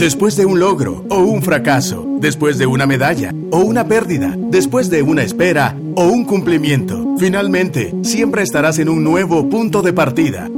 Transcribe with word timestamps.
Después 0.00 0.34
de 0.34 0.46
un 0.46 0.58
logro 0.58 1.04
o 1.10 1.18
un 1.18 1.42
fracaso, 1.42 2.16
después 2.20 2.56
de 2.56 2.64
una 2.64 2.86
medalla 2.86 3.34
o 3.50 3.58
una 3.58 3.86
pérdida, 3.86 4.34
después 4.34 4.88
de 4.88 5.02
una 5.02 5.22
espera 5.22 5.76
o 5.94 6.04
un 6.04 6.24
cumplimiento, 6.24 7.16
finalmente 7.18 7.92
siempre 8.02 8.42
estarás 8.42 8.78
en 8.78 8.88
un 8.88 9.04
nuevo 9.04 9.50
punto 9.50 9.82
de 9.82 9.92
partida. 9.92 10.48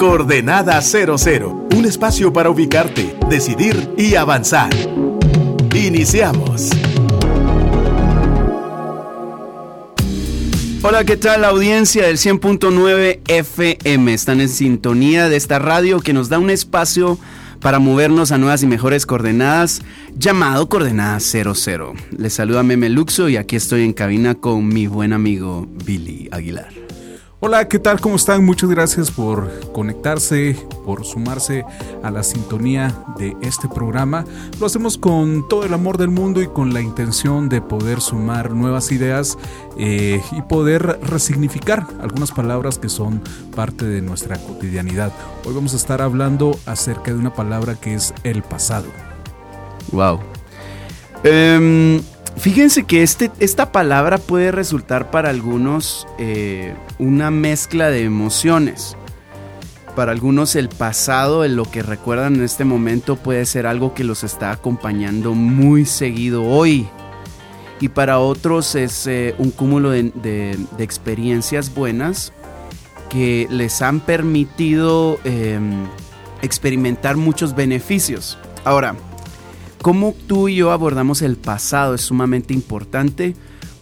Coordenada 0.00 0.82
00, 0.82 1.68
un 1.76 1.84
espacio 1.84 2.32
para 2.32 2.50
ubicarte, 2.50 3.14
decidir 3.30 3.88
y 3.96 4.16
avanzar. 4.16 4.70
Iniciamos. 5.76 6.70
Hola, 10.82 11.04
¿qué 11.04 11.16
tal 11.16 11.42
la 11.42 11.48
audiencia 11.48 12.08
del 12.08 12.18
100.9 12.18 13.20
FM? 13.28 14.12
Están 14.12 14.40
en 14.40 14.48
sintonía 14.48 15.28
de 15.28 15.36
esta 15.36 15.60
radio 15.60 16.00
que 16.00 16.12
nos 16.12 16.28
da 16.28 16.40
un 16.40 16.50
espacio 16.50 17.16
para 17.64 17.78
movernos 17.78 18.30
a 18.30 18.36
nuevas 18.36 18.62
y 18.62 18.66
mejores 18.66 19.06
coordenadas, 19.06 19.80
llamado 20.18 20.68
Coordenada 20.68 21.18
00. 21.18 21.94
Les 22.10 22.34
saluda 22.34 22.62
Meme 22.62 22.90
Luxo 22.90 23.30
y 23.30 23.38
aquí 23.38 23.56
estoy 23.56 23.84
en 23.84 23.94
cabina 23.94 24.34
con 24.34 24.68
mi 24.68 24.86
buen 24.86 25.14
amigo 25.14 25.66
Billy 25.86 26.28
Aguilar. 26.30 26.83
Hola, 27.46 27.68
¿qué 27.68 27.78
tal? 27.78 28.00
¿Cómo 28.00 28.16
están? 28.16 28.42
Muchas 28.42 28.70
gracias 28.70 29.10
por 29.10 29.70
conectarse, 29.72 30.56
por 30.82 31.04
sumarse 31.04 31.62
a 32.02 32.10
la 32.10 32.22
sintonía 32.22 33.04
de 33.18 33.36
este 33.42 33.68
programa. 33.68 34.24
Lo 34.58 34.64
hacemos 34.64 34.96
con 34.96 35.46
todo 35.46 35.66
el 35.66 35.74
amor 35.74 35.98
del 35.98 36.08
mundo 36.08 36.40
y 36.40 36.46
con 36.46 36.72
la 36.72 36.80
intención 36.80 37.50
de 37.50 37.60
poder 37.60 38.00
sumar 38.00 38.52
nuevas 38.52 38.90
ideas 38.92 39.36
eh, 39.76 40.22
y 40.32 40.40
poder 40.40 41.00
resignificar 41.02 41.86
algunas 42.00 42.32
palabras 42.32 42.78
que 42.78 42.88
son 42.88 43.22
parte 43.54 43.84
de 43.84 44.00
nuestra 44.00 44.38
cotidianidad. 44.38 45.12
Hoy 45.44 45.52
vamos 45.52 45.74
a 45.74 45.76
estar 45.76 46.00
hablando 46.00 46.58
acerca 46.64 47.12
de 47.12 47.18
una 47.18 47.34
palabra 47.34 47.74
que 47.74 47.92
es 47.92 48.14
el 48.22 48.42
pasado. 48.42 48.86
Wow. 49.92 50.18
Fíjense 52.36 52.84
que 52.84 53.02
este, 53.02 53.30
esta 53.38 53.72
palabra 53.72 54.18
puede 54.18 54.50
resultar 54.50 55.10
para 55.10 55.30
algunos 55.30 56.06
eh, 56.18 56.74
una 56.98 57.30
mezcla 57.30 57.88
de 57.90 58.04
emociones. 58.04 58.96
Para 59.94 60.10
algunos 60.10 60.56
el 60.56 60.68
pasado, 60.68 61.46
lo 61.46 61.64
que 61.70 61.82
recuerdan 61.82 62.34
en 62.34 62.42
este 62.42 62.64
momento, 62.64 63.14
puede 63.16 63.46
ser 63.46 63.66
algo 63.66 63.94
que 63.94 64.02
los 64.02 64.24
está 64.24 64.50
acompañando 64.50 65.34
muy 65.34 65.86
seguido 65.86 66.44
hoy. 66.44 66.88
Y 67.80 67.88
para 67.88 68.18
otros 68.18 68.74
es 68.74 69.06
eh, 69.06 69.34
un 69.38 69.50
cúmulo 69.50 69.90
de, 69.90 70.58
experiencias 70.78 71.72
buenas 71.72 72.32
que 73.08 73.46
les 73.50 73.80
han 73.82 74.00
permitido 74.00 75.20
em, 75.22 75.86
experimentar 76.42 77.16
muchos 77.16 77.54
beneficios. 77.54 78.38
Ahora, 78.64 78.96
cómo 79.84 80.14
tú 80.26 80.48
y 80.48 80.56
yo 80.56 80.72
abordamos 80.72 81.20
el 81.20 81.36
pasado 81.36 81.92
es 81.92 82.00
sumamente 82.00 82.54
importante 82.54 83.36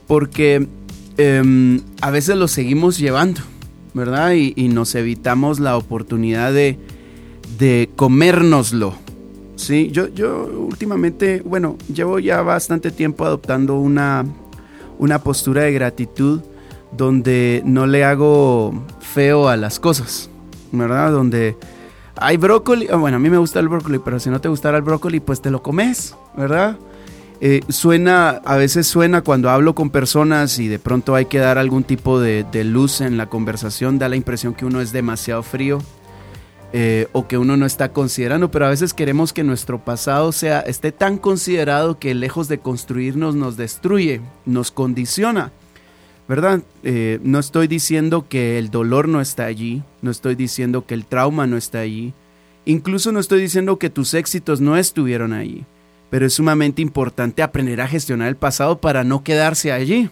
porque 0.09 0.67
em, 1.17 1.81
a 2.01 2.11
veces 2.11 2.37
lo 2.37 2.49
seguimos 2.49 2.99
llevando, 2.99 3.41
¿verdad? 3.95 4.33
Y, 4.33 4.67
nos 4.67 4.97
evitamos 4.97 5.61
la 5.61 5.77
oportunidad 5.77 6.53
de, 6.53 7.89
comérnoslo. 7.95 8.95
Sí, 9.55 9.91
yo, 9.93 10.09
yo 10.09 10.47
últimamente, 10.69 11.41
bueno, 11.45 11.79
llevo 11.95 12.19
ya 12.19 12.43
bastante 12.43 12.91
tiempo 12.91 13.25
adoptando 13.25 13.79
una, 13.79 14.25
una 14.99 15.23
postura 15.23 15.63
de 15.63 15.73
gratitud 15.73 16.41
donde 16.91 17.63
no 17.65 17.87
le 17.87 18.03
hago 18.03 18.75
feo 18.99 19.47
a 19.49 19.57
las 19.57 19.79
cosas, 19.79 20.29
¿verdad? 20.73 21.13
Donde 21.13 21.57
hay 22.17 22.37
brócoli, 22.37 22.89
ah, 22.91 22.97
bueno, 22.97 23.17
a 23.17 23.21
mí 23.21 23.31
me 23.31 23.39
gusta 23.39 23.61
el 23.61 23.69
brócoli, 23.69 23.99
pero 23.99 24.19
si 24.21 24.31
no 24.31 24.41
te 24.41 24.49
gustara 24.49 24.77
el 24.77 24.83
brócoli, 24.83 25.21
pues 25.21 25.41
te 25.41 25.51
lo 25.51 25.63
comes, 25.63 26.17
¿verdad? 26.37 26.77
Eh, 27.41 27.61
suena, 27.69 28.41
a 28.45 28.57
veces 28.57 28.87
suena 28.87 29.23
cuando 29.23 29.51
hablo 29.51 29.75
con 29.75 29.91
personas 29.91 30.61
y 30.61 30.69
de 30.69 30.79
pronto 30.79 31.17
hay 31.17 31.25
que 31.25 31.39
dar 31.39 31.59
algún 31.59 31.83
tipo 31.83 32.21
de, 32.21 32.47
luz 32.65 33.01
en 33.01 33.17
la 33.17 33.27
conversación, 33.27 33.99
da 33.99 34.09
la 34.09 34.15
impresión 34.15 34.55
que 34.55 34.65
uno 34.65 34.81
es 34.81 34.93
demasiado 34.93 35.43
frío 35.43 35.81
eh, 36.73 37.09
o 37.11 37.27
que 37.27 37.39
uno 37.39 37.57
no 37.57 37.67
está 37.67 37.93
considerando, 37.93 38.53
pero 38.53 38.67
a 38.67 38.71
veces 38.71 38.95
queremos 38.95 39.33
que 39.33 39.43
nuestro 39.43 39.85
pasado 39.85 40.31
sea, 40.31 40.61
esté 40.61 40.93
tan 40.93 41.19
considerado 41.19 41.99
que 41.99 42.15
lejos 42.15 42.47
de 42.47 42.59
construirnos 42.61 43.35
nos 43.35 43.57
destruye, 43.57 44.21
nos 44.47 44.71
condiciona. 44.71 45.51
¿Verdad? 46.33 46.63
Eh, 46.83 47.21
no 47.23 47.39
estoy 47.39 47.69
diciendo 47.69 48.27
que 48.27 48.59
el 48.59 48.71
dolor 48.71 49.07
no 49.07 49.21
está 49.21 49.45
allí, 49.45 49.83
no 50.01 50.11
estoy 50.11 50.35
diciendo 50.35 50.87
que 50.87 50.95
el 50.95 51.05
trauma 51.05 51.47
no 51.47 51.59
está 51.59 51.81
allí, 51.81 52.15
incluso 52.65 53.13
no 53.13 53.21
estoy 53.21 53.43
diciendo 53.43 53.79
que 53.79 53.91
tus 53.91 54.15
éxitos 54.15 54.59
no 54.59 54.79
estuvieron 54.79 55.35
allí, 55.35 55.67
pero 56.09 56.25
es 56.25 56.33
sumamente 56.33 56.81
importante 56.81 57.43
aprender 57.43 57.83
a 57.83 57.87
gestionar 57.87 58.29
el 58.29 58.37
pasado 58.37 58.81
para 58.81 59.05
no 59.05 59.23
quedarse 59.23 59.73
allí, 59.73 60.09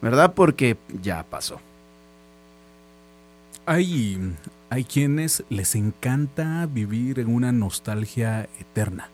¿verdad? 0.00 0.34
Porque 0.34 0.76
ya 1.02 1.24
pasó. 1.24 1.58
Hay, 3.66 4.20
hay 4.70 4.84
quienes 4.84 5.42
les 5.50 5.74
encanta 5.74 6.68
vivir 6.72 7.18
en 7.18 7.26
una 7.26 7.50
nostalgia 7.50 8.48
eterna 8.60 9.08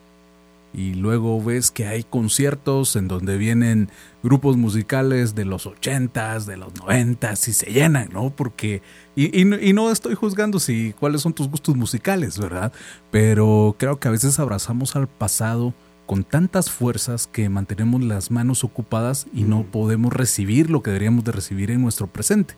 y 0.74 0.94
luego 0.94 1.42
ves 1.42 1.70
que 1.70 1.86
hay 1.86 2.02
conciertos 2.02 2.96
en 2.96 3.08
donde 3.08 3.36
vienen 3.36 3.90
grupos 4.22 4.56
musicales 4.56 5.34
de 5.34 5.44
los 5.44 5.66
ochentas, 5.66 6.46
de 6.46 6.56
los 6.56 6.74
noventas 6.74 7.46
y 7.48 7.52
se 7.52 7.70
llenan, 7.70 8.08
¿no? 8.12 8.30
Porque, 8.30 8.82
y, 9.14 9.40
y, 9.40 9.72
no 9.72 9.90
estoy 9.90 10.14
juzgando 10.14 10.58
si 10.60 10.94
cuáles 10.98 11.22
son 11.22 11.34
tus 11.34 11.48
gustos 11.48 11.76
musicales, 11.76 12.38
¿verdad? 12.38 12.72
Pero 13.10 13.76
creo 13.78 13.98
que 13.98 14.08
a 14.08 14.12
veces 14.12 14.38
abrazamos 14.38 14.96
al 14.96 15.08
pasado 15.08 15.74
con 16.06 16.24
tantas 16.24 16.70
fuerzas 16.70 17.26
que 17.26 17.48
mantenemos 17.48 18.02
las 18.02 18.30
manos 18.30 18.64
ocupadas 18.64 19.26
y 19.32 19.42
no 19.42 19.64
podemos 19.64 20.12
recibir 20.12 20.70
lo 20.70 20.82
que 20.82 20.90
deberíamos 20.90 21.24
de 21.24 21.32
recibir 21.32 21.70
en 21.70 21.82
nuestro 21.82 22.06
presente. 22.06 22.54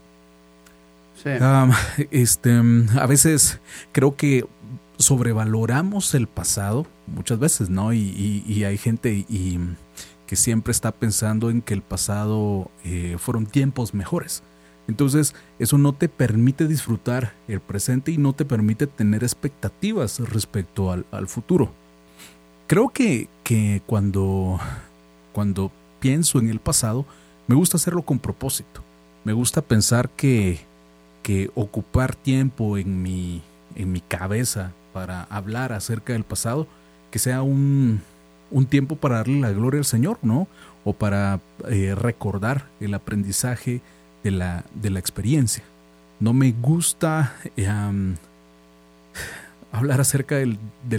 Sí. 1.23 1.31
este, 2.11 2.61
a 2.99 3.07
veces 3.07 3.61
creo 3.93 4.17
que 4.17 4.45
sobrevaloramos 4.99 6.15
el 6.15 6.27
pasado 6.27 6.87
muchas 7.07 7.39
veces, 7.39 7.71
¿no? 7.71 7.93
Y, 7.93 8.65
hay 8.65 8.79
gente 8.79 9.25
y, 9.29 9.59
que 10.27 10.37
siempre 10.37 10.71
está 10.71 10.93
pensando 10.93 11.51
en 11.51 11.61
que 11.61 11.75
el 11.75 11.83
pasado 11.83 12.71
eh, 12.85 13.17
fueron 13.19 13.47
tiempos 13.47 13.95
mejores. 13.95 14.43
Entonces, 14.87 15.35
eso 15.59 15.79
no 15.79 15.95
te 15.95 16.09
permite 16.09 16.67
disfrutar 16.67 17.35
el 17.49 17.61
presente 17.61 18.13
y 18.13 18.19
no 18.19 18.33
te 18.33 18.45
permite 18.45 18.87
tener 18.87 19.23
expectativas 19.23 20.21
respecto 20.21 20.91
al, 20.91 21.29
futuro. 21.29 21.73
Creo 22.67 22.91
que, 22.91 23.29
que 23.43 23.83
cuando, 23.87 24.59
cuando 25.33 25.71
pienso 26.01 26.39
en 26.39 26.51
el 26.51 26.61
pasado, 26.61 27.07
me 27.47 27.55
gusta 27.55 27.77
hacerlo 27.77 28.03
con 28.03 28.19
propósito. 28.19 28.83
Me 29.25 29.33
gusta 29.33 29.63
pensar 29.63 30.11
que, 30.11 30.61
que 31.23 31.51
ocupar 31.55 32.15
tiempo 32.15 32.77
en 32.77 33.03
mi, 33.03 33.43
en 33.77 33.93
mi 33.93 34.01
cabeza 34.01 34.73
para 34.93 35.25
hablar 35.25 35.73
acerca 35.73 36.13
del 36.13 36.25
pasado, 36.25 36.67
que 37.11 37.19
sea 37.19 37.43
un, 37.43 38.01
tiempo 38.69 38.97
para 38.97 39.17
darle 39.17 39.41
la 39.41 39.51
gloria 39.51 39.79
al 39.79 39.85
Señor, 39.85 40.19
¿no? 40.23 40.47
O 40.85 40.93
para 40.93 41.41
eh, 41.69 41.95
recordar 41.97 42.67
el 42.81 42.95
aprendizaje 42.95 43.81
de 44.23 44.31
la, 44.31 44.65
de 44.75 44.91
la 44.91 45.01
experiencia. 45.01 45.65
No 46.21 46.33
me 46.33 46.53
gusta 46.53 47.35
hablar 49.73 50.01
acerca 50.01 50.37
del, 50.37 50.59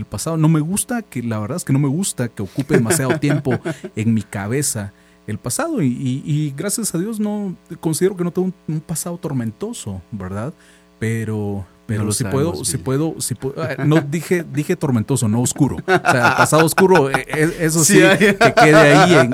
pasado. 0.10 0.38
No 0.38 0.50
me 0.50 0.60
gusta 0.60 1.02
que, 1.02 1.24
la 1.24 1.40
verdad 1.40 1.58
es 1.58 1.64
que 1.64 1.74
no 1.74 1.80
me 1.80 1.88
gusta 1.88 2.28
que 2.28 2.44
ocupe 2.44 2.76
demasiado 2.76 3.20
tiempo 3.20 3.58
en 3.96 4.14
mi 4.14 4.22
cabeza 4.22 4.92
el 5.28 5.38
pasado. 5.38 5.82
Y, 5.82 6.54
gracias 6.56 6.94
a 6.94 6.98
Dios 6.98 7.20
no 7.20 7.56
considero 7.80 8.18
que 8.18 8.24
no 8.24 8.32
tengo 8.32 8.52
un 8.68 8.80
pasado 8.82 9.18
tormentoso, 9.18 10.02
¿verdad? 10.12 10.54
Pero 11.00 11.66
pero 11.86 12.12
si, 12.12 12.24
puedo, 12.24 12.66
si 12.66 12.78
puedo, 12.78 13.16
si 13.20 13.36
puedo, 13.36 13.56
no 13.86 14.02
dije, 14.02 14.44
dije 14.44 14.76
tormentoso, 14.76 15.28
no 15.28 15.42
oscuro. 15.42 15.78
O 15.78 16.12
sea, 16.12 16.36
pasado 16.38 16.66
oscuro, 16.66 17.12
eh, 17.12 17.26
eh, 17.28 17.58
eso 17.60 17.84
sí, 17.84 18.00
que 18.18 18.54
quede 18.56 18.76
ahí, 18.76 19.30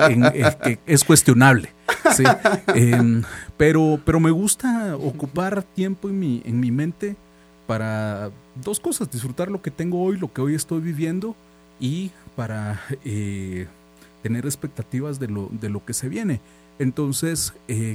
que 0.62 0.78
es 0.86 1.02
cuestionable. 1.04 1.70
¿sí? 2.14 2.24
Em, 2.74 3.22
pero, 3.56 3.98
pero 4.04 4.20
me 4.20 4.30
gusta 4.30 4.96
ocupar 4.96 5.62
tiempo 5.62 6.08
en 6.08 6.18
mi, 6.18 6.42
en 6.44 6.60
mi 6.60 6.70
mente 6.70 7.16
para 7.66 8.30
dos 8.54 8.80
cosas, 8.80 9.10
disfrutar 9.10 9.50
lo 9.50 9.62
que 9.62 9.70
tengo 9.70 10.02
hoy, 10.02 10.18
lo 10.18 10.32
que 10.32 10.40
hoy 10.40 10.54
estoy 10.54 10.80
viviendo 10.80 11.34
y 11.80 12.10
para 12.36 12.80
eh, 13.04 13.66
tener 14.22 14.44
expectativas 14.46 15.18
de 15.18 15.28
lo, 15.28 15.48
de 15.50 15.70
lo 15.70 15.84
que 15.84 15.94
se 15.94 16.08
viene. 16.08 16.40
Entonces, 16.78 17.52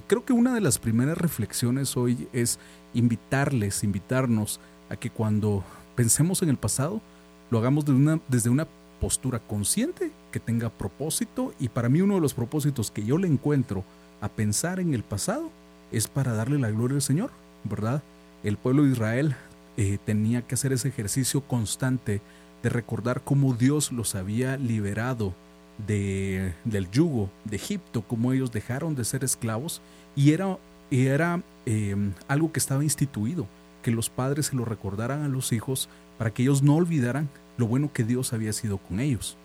creo 0.08 0.24
que 0.24 0.34
una 0.34 0.54
de 0.54 0.62
las 0.62 0.80
primeras 0.80 1.18
reflexiones 1.18 1.98
hoy 1.98 2.28
es 2.32 2.60
invitarles, 2.94 3.84
invitarnos 3.84 4.60
a 4.90 4.96
que 4.96 5.10
cuando 5.10 5.64
pensemos 5.96 6.42
en 6.42 6.50
el 6.50 6.58
pasado, 6.58 7.02
lo 7.50 7.58
hagamos 7.58 7.86
desde 7.86 8.00
una, 8.00 8.20
desde 8.28 8.50
una 8.50 8.68
postura 9.00 9.40
consciente 9.40 10.12
que 10.32 10.40
tenga 10.40 10.70
propósito 10.70 11.54
y 11.60 11.70
para 11.70 11.90
mí 11.90 12.02
uno 12.02 12.16
de 12.16 12.22
los 12.22 12.34
propósitos 12.34 12.92
que 12.92 13.06
yo 13.06 13.18
le 13.18 13.28
encuentro 13.28 13.84
a 14.22 14.30
pensar 14.30 14.80
en 14.80 14.94
el 14.94 15.04
pasado 15.04 15.50
es 15.92 16.08
para 16.08 16.34
darle 16.34 16.60
la 16.60 16.72
gloria 16.72 16.96
al 16.96 17.02
Señor, 17.02 17.32
¿verdad? 17.64 18.02
El 18.44 18.58
pueblo 18.58 18.84
de 18.84 18.92
Israel 18.92 19.36
eh, 19.78 19.98
tenía 20.04 20.42
que 20.42 20.56
hacer 20.56 20.74
ese 20.74 20.88
ejercicio 20.88 21.42
constante 21.42 22.22
de 22.64 22.70
recordar 22.70 23.22
cómo 23.24 23.54
Dios 23.54 23.92
los 23.92 24.16
había 24.16 24.58
liberado 24.58 25.34
de, 25.86 26.54
del 26.66 26.90
yugo 26.90 27.30
de 27.46 27.58
Egipto, 27.58 28.04
cómo 28.08 28.34
ellos 28.34 28.52
dejaron 28.52 28.96
de 28.96 29.06
ser 29.06 29.24
esclavos 29.24 29.82
y 30.16 30.32
era, 30.32 30.58
era 30.90 31.42
em, 31.66 32.14
algo 32.28 32.52
que 32.52 32.60
estaba 32.60 32.84
instituido, 32.84 33.48
que 33.84 33.92
los 33.92 34.10
padres 34.10 34.48
se 34.48 34.56
lo 34.56 34.66
recordaran 34.66 35.24
a 35.24 35.28
los 35.28 35.52
hijos 35.54 35.90
para 36.18 36.32
que 36.32 36.44
ellos 36.44 36.64
no 36.64 36.76
olvidaran 36.76 37.30
lo 37.58 37.68
bueno 37.68 37.92
que 37.94 38.04
Dios 38.04 38.34
había 38.34 38.54
sido 38.54 38.78
con 38.78 39.00
ellos. 39.00 39.38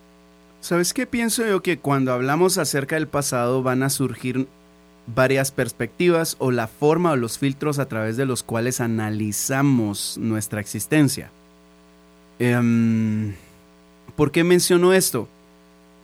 ¿Sabes 0.60 0.94
qué 0.94 1.06
pienso 1.06 1.44
yo? 1.44 1.62
Que 1.62 1.78
cuando 1.78 2.12
hablamos 2.12 2.56
acerca 2.56 2.94
del 2.94 3.08
pasado 3.08 3.62
van 3.62 3.82
a 3.82 3.90
surgir 3.90 4.46
varias 5.12 5.50
perspectivas 5.50 6.36
o 6.38 6.50
la 6.50 6.68
forma 6.68 7.10
o 7.12 7.16
los 7.16 7.38
filtros 7.38 7.78
a 7.78 7.88
través 7.88 8.16
de 8.16 8.26
los 8.26 8.42
cuales 8.42 8.80
analizamos 8.80 10.18
nuestra 10.18 10.60
existencia. 10.60 11.30
Em, 12.38 13.34
¿Por 14.16 14.30
qué 14.30 14.44
menciono 14.44 14.92
esto? 14.92 15.28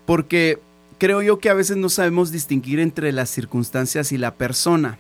Porque 0.09 0.59
creo 0.97 1.21
yo 1.21 1.39
que 1.39 1.51
a 1.51 1.55
veces 1.55 1.77
no 1.77 1.91
sabemos 1.91 2.33
distinguir 2.33 2.81
entre 2.81 3.13
las 3.13 3.29
circunstancias 3.29 4.11
y 4.11 4.17
la 4.17 4.33
persona. 4.33 4.97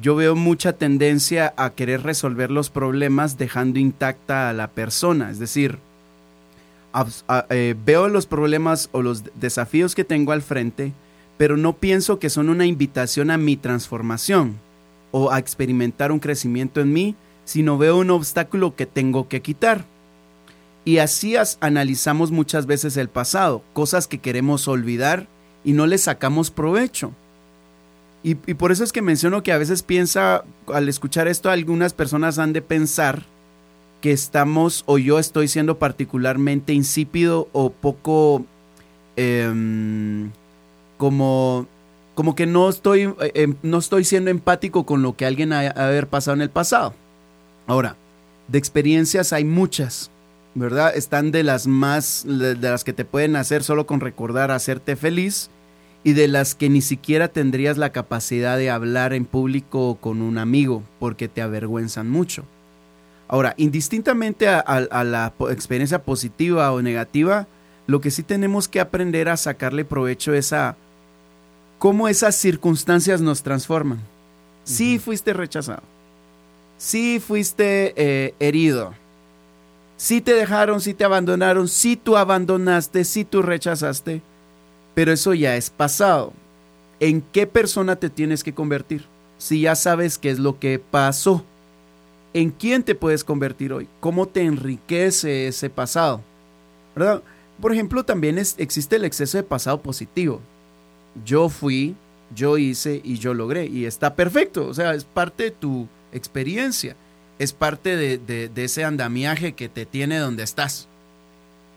Yo 0.00 0.16
veo 0.16 0.34
mucha 0.34 0.72
tendencia 0.72 1.52
a 1.58 1.74
querer 1.74 2.04
resolver 2.04 2.50
los 2.50 2.70
problemas 2.70 3.36
dejando 3.36 3.78
intacta 3.78 4.48
a 4.48 4.54
la 4.54 4.68
persona, 4.68 5.30
es 5.30 5.38
decir, 5.38 5.76
eh, 7.50 7.74
veo 7.84 8.08
los 8.08 8.24
problemas 8.24 8.88
o 8.92 9.02
los 9.02 9.24
desafíos 9.38 9.94
que 9.94 10.04
tengo 10.04 10.32
al 10.32 10.40
frente, 10.40 10.94
pero 11.36 11.58
no 11.58 11.74
pienso 11.74 12.18
que 12.18 12.30
son 12.30 12.48
una 12.48 12.64
invitación 12.64 13.30
a 13.30 13.36
mi 13.36 13.58
transformación 13.58 14.54
o 15.10 15.32
a 15.32 15.38
experimentar 15.38 16.12
un 16.12 16.18
crecimiento 16.18 16.80
en 16.80 16.94
mí, 16.94 17.14
sino 17.44 17.76
veo 17.76 17.98
un 17.98 18.10
obstáculo 18.10 18.74
que 18.74 18.86
tengo 18.86 19.28
que 19.28 19.42
quitar. 19.42 19.84
Y 20.88 21.00
así 21.00 21.34
analizamos 21.60 22.30
muchas 22.30 22.64
veces 22.64 22.96
el 22.96 23.10
pasado, 23.10 23.62
cosas 23.74 24.06
que 24.06 24.20
queremos 24.20 24.68
olvidar 24.68 25.26
y 25.62 25.74
no 25.74 25.86
le 25.86 25.98
sacamos 25.98 26.50
provecho. 26.50 27.12
Y, 28.22 28.36
por 28.36 28.72
eso 28.72 28.84
es 28.84 28.90
que 28.90 29.02
menciono 29.02 29.42
que 29.42 29.52
a 29.52 29.58
veces 29.58 29.82
piensa, 29.82 30.44
al 30.72 30.88
escuchar 30.88 31.28
esto, 31.28 31.50
algunas 31.50 31.92
personas 31.92 32.38
han 32.38 32.54
de 32.54 32.62
pensar 32.62 33.24
que 34.00 34.12
estamos 34.12 34.82
o 34.86 34.96
yo 34.96 35.18
estoy 35.18 35.48
siendo 35.48 35.78
particularmente 35.78 36.72
insípido 36.72 37.50
o 37.52 37.68
poco 37.68 38.46
eh, 39.16 40.26
como, 40.96 41.66
como 42.14 42.34
que 42.34 42.46
no 42.46 42.66
estoy, 42.66 43.12
em, 43.34 43.56
no 43.62 43.76
estoy 43.76 44.04
siendo 44.04 44.30
empático 44.30 44.86
con 44.86 45.02
lo 45.02 45.16
que 45.16 45.26
alguien 45.26 45.52
ha, 45.52 45.68
haber 45.68 46.06
pasado 46.06 46.34
en 46.36 46.40
el 46.40 46.50
pasado. 46.50 46.94
Ahora, 47.66 47.94
de 48.46 48.56
experiencias 48.56 49.34
hay 49.34 49.44
muchas, 49.44 50.10
¿verdad? 50.58 50.92
Están 50.94 51.30
de 51.30 51.42
las 51.42 51.66
más, 51.66 52.24
de 52.26 52.56
las 52.56 52.84
que 52.84 52.92
te 52.92 53.04
pueden 53.04 53.36
hacer 53.36 53.62
solo 53.62 53.86
con 53.86 54.00
recordar 54.00 54.50
hacerte 54.50 54.96
feliz 54.96 55.50
y 56.04 56.12
de 56.12 56.28
las 56.28 56.54
que 56.54 56.68
ni 56.68 56.80
siquiera 56.80 57.28
tendrías 57.28 57.78
la 57.78 57.92
capacidad 57.92 58.56
de 58.56 58.70
hablar 58.70 59.12
en 59.12 59.24
público 59.24 59.98
con 60.00 60.22
un 60.22 60.38
amigo 60.38 60.82
porque 60.98 61.28
te 61.28 61.42
avergüenzan 61.42 62.08
mucho. 62.08 62.44
Ahora, 63.28 63.54
indistintamente 63.58 64.48
a, 64.48 64.60
a 64.60 65.04
la 65.04 65.32
experiencia 65.50 66.02
positiva 66.02 66.72
o 66.72 66.80
negativa, 66.80 67.46
lo 67.86 68.00
que 68.00 68.10
sí 68.10 68.22
tenemos 68.22 68.68
que 68.68 68.80
aprender 68.80 69.28
a 69.28 69.36
sacarle 69.36 69.84
provecho 69.84 70.32
es 70.34 70.52
a 70.52 70.76
cómo 71.78 72.08
esas 72.08 72.36
circunstancias 72.36 73.20
nos 73.20 73.42
transforman. 73.42 74.00
Sí 74.64 74.98
fuiste 74.98 75.32
rechazado. 75.32 75.82
Sí 76.76 77.20
fuiste 77.20 77.94
eh, 77.96 78.34
herido. 78.38 78.94
Sí 79.98 80.22
te 80.22 80.32
dejaron, 80.32 80.80
sí 80.80 80.94
te 80.94 81.04
abandonaron, 81.04 81.68
sí 81.68 81.96
tú 81.96 82.16
abandonaste, 82.16 83.04
sí 83.04 83.26
tú 83.26 83.42
rechazaste. 83.42 84.22
Pero 84.94 85.12
eso 85.12 85.34
ya 85.34 85.56
es 85.56 85.68
pasado. 85.68 86.32
¿En 87.00 87.20
qué 87.20 87.46
persona 87.46 87.96
te 87.96 88.08
tienes 88.08 88.42
que 88.42 88.54
convertir? 88.54 89.04
Si 89.36 89.60
ya 89.60 89.76
sabes 89.76 90.16
qué 90.16 90.30
es 90.30 90.38
lo 90.38 90.58
que 90.58 90.78
pasó. 90.78 91.44
¿En 92.32 92.50
quién 92.50 92.82
te 92.82 92.94
puedes 92.94 93.22
convertir 93.22 93.74
hoy? 93.74 93.86
¿Cómo 94.00 94.26
te 94.26 94.40
enriquece 94.40 95.48
ese 95.48 95.68
pasado? 95.68 96.22
¿Verdad? 96.96 97.22
Por 97.60 97.74
ejemplo, 97.74 98.04
también 98.04 98.38
existe 98.38 98.96
el 98.96 99.04
exceso 99.04 99.36
de 99.36 99.42
pasado 99.42 99.82
positivo 99.82 100.40
yo 101.24 101.48
fui, 101.48 101.94
yo 102.34 102.58
hice 102.58 103.00
y 103.02 103.18
yo 103.18 103.34
logré. 103.34 103.66
Y 103.66 103.84
está 103.84 104.14
perfecto, 104.14 104.66
o 104.66 104.74
sea, 104.74 104.94
es 104.94 105.04
parte 105.04 105.44
de 105.44 105.50
tu 105.50 105.88
experiencia, 106.12 106.96
es 107.38 107.52
parte 107.52 107.96
de, 107.96 108.50
ese 108.56 108.84
andamiaje 108.84 109.52
que 109.52 109.68
te 109.68 109.86
tiene 109.86 110.18
donde 110.18 110.42
estás. 110.42 110.88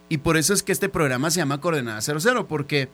Y 0.10 0.18
por 0.18 0.38
eso 0.38 0.54
es 0.54 0.64
que 0.64 0.72
este 0.72 0.90
programa 0.90 1.32
se 1.32 1.40
llama 1.40 1.62
Coordenada 1.62 2.02
00, 2.02 2.48
porque 2.48 2.90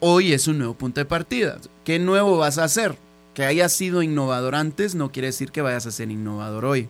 hoy 0.00 0.32
es 0.32 0.48
un 0.48 0.58
nuevo 0.58 0.74
punto 0.74 1.00
de 1.00 1.04
partida. 1.04 1.58
¿Qué 1.84 1.98
nuevo 1.98 2.38
vas 2.38 2.58
a 2.58 2.64
hacer? 2.64 2.96
Que 3.34 3.44
hayas 3.44 3.72
sido 3.72 4.02
innovador 4.02 4.54
antes 4.54 4.94
no 4.94 5.12
quiere 5.12 5.28
decir 5.28 5.50
que 5.50 5.62
vayas 5.62 5.86
a 5.86 5.90
ser 5.90 6.10
innovador 6.10 6.64
hoy. 6.64 6.88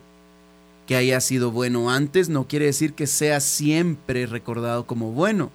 Que 0.85 0.95
hayas 0.95 1.25
sido 1.25 1.51
bueno 1.51 1.89
antes 1.89 2.29
no 2.29 2.47
quiere 2.47 2.65
decir 2.65 2.93
que 2.93 3.07
seas 3.07 3.43
siempre 3.43 4.25
recordado 4.25 4.85
como 4.85 5.11
bueno. 5.11 5.51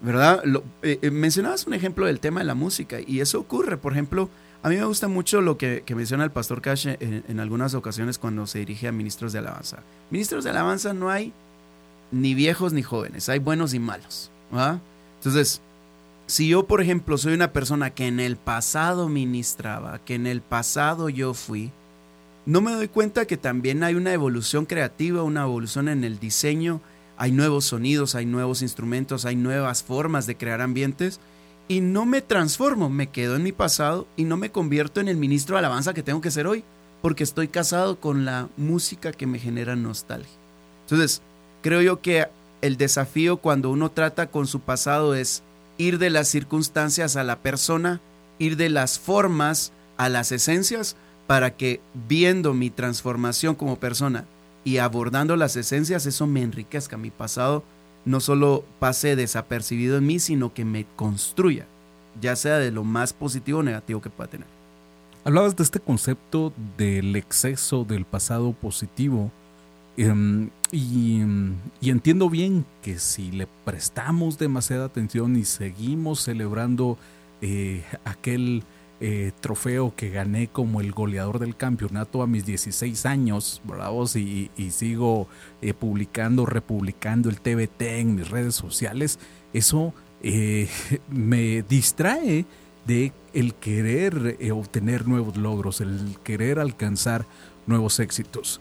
¿verdad? 0.00 0.42
Eh, 0.82 0.98
eh, 1.02 1.10
mencionabas 1.10 1.66
un 1.66 1.74
ejemplo 1.74 2.06
del 2.06 2.20
tema 2.20 2.40
de 2.40 2.46
la 2.46 2.54
música 2.54 2.98
y 3.04 3.20
eso 3.20 3.40
ocurre, 3.40 3.76
por 3.76 3.92
ejemplo, 3.92 4.28
a 4.62 4.68
mí 4.68 4.76
me 4.76 4.84
gusta 4.84 5.08
mucho 5.08 5.40
lo 5.40 5.56
que, 5.56 5.84
menciona 5.94 6.24
el 6.24 6.30
pastor 6.30 6.60
Cash 6.60 6.88
en, 6.88 7.40
algunas 7.40 7.74
ocasiones 7.74 8.18
cuando 8.18 8.46
se 8.46 8.58
dirige 8.58 8.88
a 8.88 8.92
ministros 8.92 9.32
de 9.32 9.38
alabanza. 9.38 9.78
Ministros 10.10 10.44
de 10.44 10.50
alabanza 10.50 10.92
no 10.92 11.10
hay 11.10 11.32
ni 12.10 12.34
viejos 12.34 12.72
ni 12.72 12.82
jóvenes, 12.82 13.28
hay 13.28 13.38
buenos 13.38 13.72
y 13.74 13.78
malos. 13.78 14.30
Entonces, 15.18 15.60
si 16.26 16.48
yo, 16.48 16.66
por 16.66 16.80
ejemplo, 16.80 17.18
soy 17.18 17.34
una 17.34 17.52
persona 17.52 17.90
que 17.90 18.06
en 18.06 18.18
el 18.18 18.36
pasado 18.36 19.08
ministraba, 19.08 20.00
que 20.00 20.14
en 20.14 20.26
el 20.26 20.40
pasado 20.40 21.08
yo 21.08 21.34
fui, 21.34 21.70
no 22.44 22.60
me 22.60 22.72
doy 22.72 22.88
cuenta 22.88 23.26
que 23.26 23.36
también 23.36 23.84
hay 23.84 23.94
una 23.94 24.12
evolución 24.12 24.66
creativa, 24.66 25.22
una 25.22 25.42
evolución 25.42 25.88
en 25.88 26.02
el 26.02 26.18
diseño, 26.18 26.80
hay 27.16 27.30
nuevos 27.30 27.66
sonidos, 27.66 28.14
hay 28.14 28.26
nuevos 28.26 28.62
instrumentos, 28.62 29.24
hay 29.24 29.36
nuevas 29.36 29.82
formas 29.82 30.26
de 30.26 30.36
crear 30.36 30.60
ambientes 30.60 31.20
y 31.68 31.80
no 31.80 32.06
me 32.06 32.22
transformo, 32.22 32.88
me 32.88 33.08
quedo 33.08 33.36
en 33.36 33.42
mi 33.42 33.52
pasado 33.52 34.06
y 34.16 34.24
no 34.24 34.38
me 34.38 34.50
convierto 34.50 35.00
en 35.00 35.08
el 35.08 35.18
ministro 35.18 35.54
de 35.54 35.60
alabanza 35.60 35.92
que 35.92 36.02
tengo 36.02 36.22
que 36.22 36.30
ser 36.30 36.46
hoy, 36.46 36.64
porque 37.02 37.22
estoy 37.22 37.48
casado 37.48 38.00
con 38.00 38.24
la 38.24 38.48
música 38.56 39.12
que 39.12 39.26
me 39.26 39.38
genera 39.38 39.76
nostalgia. 39.76 40.32
Entonces, 40.84 41.20
creo 41.62 41.82
yo 41.82 42.00
que 42.00 42.26
el 42.62 42.78
desafío 42.78 43.36
cuando 43.36 43.70
uno 43.70 43.90
trata 43.90 44.28
con 44.28 44.46
su 44.46 44.60
pasado 44.60 45.14
es 45.14 45.42
ir 45.76 45.98
de 45.98 46.10
las 46.10 46.28
circunstancias 46.28 47.16
a 47.16 47.22
la 47.22 47.36
persona, 47.36 48.00
ir 48.38 48.56
de 48.56 48.70
las 48.70 48.98
formas 48.98 49.70
a 49.98 50.08
las 50.08 50.32
esencias, 50.32 50.96
para 51.26 51.54
que 51.56 51.80
viendo 52.08 52.54
mi 52.54 52.70
transformación 52.70 53.54
como 53.54 53.76
persona 53.76 54.24
y 54.64 54.78
abordando 54.78 55.36
las 55.36 55.56
esencias, 55.56 56.06
eso 56.06 56.26
me 56.26 56.40
enriquezca. 56.42 56.96
Mi 56.96 57.10
pasado 57.10 57.62
no 58.08 58.20
solo 58.20 58.64
pase 58.78 59.16
desapercibido 59.16 59.98
en 59.98 60.06
mí, 60.06 60.18
sino 60.18 60.54
que 60.54 60.64
me 60.64 60.86
construya, 60.96 61.66
ya 62.20 62.34
sea 62.36 62.58
de 62.58 62.70
lo 62.70 62.84
más 62.84 63.12
positivo 63.12 63.60
o 63.60 63.62
negativo 63.62 64.00
que 64.00 64.10
pueda 64.10 64.30
tener. 64.30 64.46
Hablabas 65.24 65.56
de 65.56 65.62
este 65.62 65.80
concepto 65.80 66.52
del 66.76 67.14
exceso 67.16 67.84
del 67.84 68.04
pasado 68.04 68.52
positivo. 68.52 69.30
Em, 69.96 70.48
y, 70.70 71.20
entiendo 71.82 72.30
bien 72.30 72.64
que 72.82 72.98
si 72.98 73.30
le 73.30 73.46
prestamos 73.64 74.38
demasiada 74.38 74.86
atención 74.86 75.36
y 75.36 75.44
seguimos 75.44 76.20
celebrando 76.20 76.96
eh, 77.42 77.84
aquel 78.04 78.62
eh, 79.00 79.30
trofeo 79.40 79.94
que 79.94 80.10
gané 80.10 80.48
como 80.48 80.80
el 80.80 80.90
goleador 80.90 81.38
del 81.38 81.56
campeonato 81.56 82.20
a 82.20 82.26
mis 82.26 82.44
16 82.44 83.06
años, 83.06 83.62
bravos, 83.64 84.16
y, 84.16 84.50
sigo 84.72 85.28
eh, 85.62 85.72
publicando, 85.72 86.46
republicando 86.46 87.30
el 87.30 87.40
TBT 87.40 87.82
en 87.82 88.16
mis 88.16 88.28
redes 88.28 88.56
sociales, 88.56 89.20
eso 89.52 89.94
eh, 90.22 90.68
me 91.10 91.62
distrae 91.62 92.44
de 92.86 93.12
el 93.34 93.54
querer 93.54 94.36
obtener 94.52 95.06
nuevos 95.06 95.36
logros, 95.36 95.80
el 95.80 96.16
querer 96.24 96.58
alcanzar 96.58 97.24
nuevos 97.66 98.00
éxitos. 98.00 98.60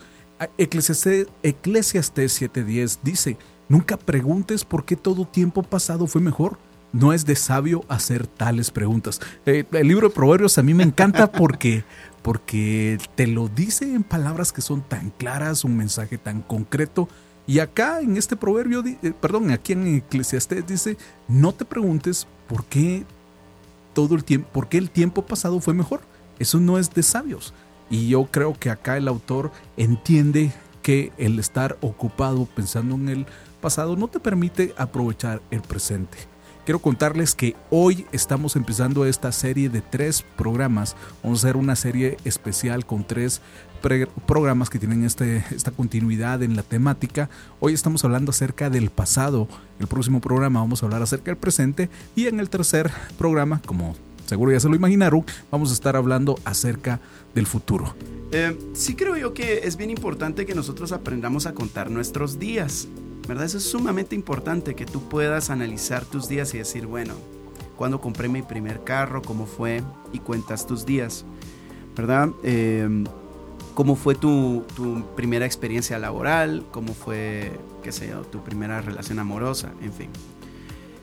Eclesiastes, 0.59 1.27
Eclesiastes 1.41 2.41
7:10 2.41 2.99
dice, 3.01 3.37
nunca 3.69 3.97
preguntes 3.97 4.65
por 4.65 4.85
qué 4.85 4.95
todo 4.95 5.25
tiempo 5.25 5.63
pasado 5.63 6.05
fue 6.05 6.21
mejor 6.21 6.59
no 6.91 7.13
es 7.13 7.25
de 7.25 7.35
sabio 7.35 7.83
hacer 7.89 8.27
tales 8.27 8.71
preguntas. 8.71 9.19
Eh, 9.45 9.65
el 9.71 9.87
libro 9.87 10.09
de 10.09 10.15
Proverbios 10.15 10.57
a 10.57 10.63
mí 10.63 10.73
me 10.73 10.83
encanta 10.83 11.31
porque, 11.31 11.83
porque 12.21 12.97
te 13.15 13.27
lo 13.27 13.47
dice 13.47 13.93
en 13.93 14.03
palabras 14.03 14.51
que 14.51 14.61
son 14.61 14.81
tan 14.81 15.11
claras, 15.11 15.63
un 15.63 15.77
mensaje 15.77 16.17
tan 16.17 16.41
concreto. 16.41 17.07
Y 17.45 17.59
acá 17.59 18.01
en 18.01 18.17
este 18.17 18.35
proverbio, 18.35 18.83
eh, 18.85 19.13
perdón, 19.19 19.51
aquí 19.51 19.73
en 19.73 19.87
Eclesiastés 19.97 20.67
dice, 20.67 20.97
no 21.27 21.53
te 21.53 21.63
preguntes 21.63 22.27
por 22.47 22.65
qué 22.65 23.05
todo 23.93 24.15
el 24.15 24.23
tiempo, 24.23 24.49
por 24.51 24.67
qué 24.67 24.77
el 24.77 24.89
tiempo 24.89 25.25
pasado 25.25 25.59
fue 25.61 25.73
mejor. 25.73 26.01
Eso 26.39 26.59
no 26.59 26.77
es 26.77 26.93
de 26.93 27.03
sabios. 27.03 27.53
Y 27.89 28.09
yo 28.09 28.25
creo 28.25 28.53
que 28.53 28.69
acá 28.69 28.97
el 28.97 29.07
autor 29.07 29.51
entiende 29.77 30.51
que 30.81 31.11
el 31.17 31.39
estar 31.39 31.77
ocupado 31.81 32.45
pensando 32.45 32.95
en 32.95 33.09
el 33.09 33.25
pasado 33.61 33.95
no 33.95 34.07
te 34.07 34.19
permite 34.19 34.73
aprovechar 34.77 35.41
el 35.51 35.61
presente. 35.61 36.17
Quiero 36.67 36.79
contarles 36.79 37.33
que 37.33 37.55
hoy 37.69 38.05
estamos 38.11 38.57
empezando 38.57 39.05
esta 39.05 39.31
serie 39.31 39.69
de 39.69 39.79
tres 39.79 40.25
programas. 40.35 40.97
Vamos 41.23 41.41
a 41.41 41.47
hacer 41.47 41.55
una 41.55 41.77
serie 41.77 42.17
especial 42.25 42.85
con 42.85 43.07
tres 43.07 43.39
programas 44.25 44.69
que 44.69 44.77
tienen 44.77 45.05
este, 45.05 45.45
esta 45.51 45.71
continuidad 45.71 46.43
en 46.43 46.57
la 46.57 46.63
temática. 46.63 47.29
Hoy 47.61 47.73
estamos 47.73 48.03
hablando 48.03 48.31
acerca 48.31 48.69
del 48.69 48.89
pasado. 48.89 49.47
El 49.79 49.87
próximo 49.87 50.19
programa 50.19 50.59
vamos 50.59 50.83
a 50.83 50.87
hablar 50.87 51.01
acerca 51.01 51.31
del 51.31 51.37
presente. 51.37 51.89
Y 52.17 52.27
en 52.27 52.41
el 52.41 52.49
tercer 52.49 52.91
programa, 53.17 53.61
como 53.65 53.95
seguro 54.25 54.51
ya 54.51 54.59
se 54.59 54.67
lo 54.67 54.75
imaginaron, 54.75 55.23
vamos 55.49 55.69
a 55.69 55.73
estar 55.73 55.95
hablando 55.95 56.37
acerca 56.43 56.99
del 57.33 57.47
futuro. 57.47 57.95
Eh, 58.33 58.59
sí 58.73 58.93
creo 58.93 59.15
yo 59.15 59.33
que 59.33 59.59
es 59.59 59.77
bien 59.77 59.89
importante 59.89 60.45
que 60.45 60.53
nosotros 60.53 60.91
aprendamos 60.91 61.45
a 61.45 61.53
contar 61.53 61.89
nuestros 61.89 62.39
días. 62.39 62.89
¿Verdad? 63.27 63.45
Eso 63.45 63.57
es 63.57 63.63
sumamente 63.63 64.15
importante, 64.15 64.75
que 64.75 64.85
tú 64.85 65.07
puedas 65.07 65.49
analizar 65.49 66.05
tus 66.05 66.27
días 66.27 66.53
y 66.53 66.57
decir, 66.57 66.85
bueno, 66.85 67.13
cuando 67.77 68.01
compré 68.01 68.27
mi 68.27 68.41
primer 68.41 68.83
carro, 68.83 69.21
cómo 69.21 69.45
fue, 69.45 69.83
y 70.11 70.19
cuentas 70.19 70.65
tus 70.67 70.85
días, 70.85 71.25
¿verdad? 71.95 72.29
Em, 72.43 73.05
¿Cómo 73.73 73.95
fue 73.95 74.15
tu, 74.15 74.65
tu, 74.75 75.05
primera 75.15 75.45
experiencia 75.45 75.99
laboral? 75.99 76.65
¿Cómo 76.71 76.95
fue, 76.95 77.51
qué 77.83 77.91
sé 77.91 78.07
yo, 78.07 78.21
tu 78.21 78.43
primera 78.43 78.81
relación 78.81 79.19
amorosa? 79.19 79.71
En 79.83 79.93
fin. 79.93 80.09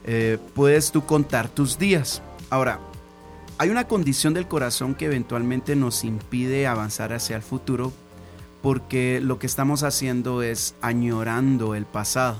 Eh, 0.05 0.39
puedes 0.55 0.91
tú 0.91 1.07
contar 1.07 1.49
tus 1.49 1.79
días. 1.79 2.21
Ahora, 2.51 2.81
hay 3.59 3.71
una 3.71 3.87
condición 3.87 4.35
del 4.35 4.49
corazón 4.49 4.97
que 4.97 5.05
eventualmente 5.05 5.77
nos 5.77 6.03
impide 6.03 6.67
avanzar 6.67 7.13
hacia 7.13 7.37
el 7.37 7.43
futuro 7.43 7.93
porque 8.65 9.21
lo 9.23 9.39
que 9.39 9.47
estamos 9.47 9.83
haciendo 9.83 10.43
es 10.43 10.75
añorando 10.81 11.75
el 11.75 11.85
pasado. 11.85 12.39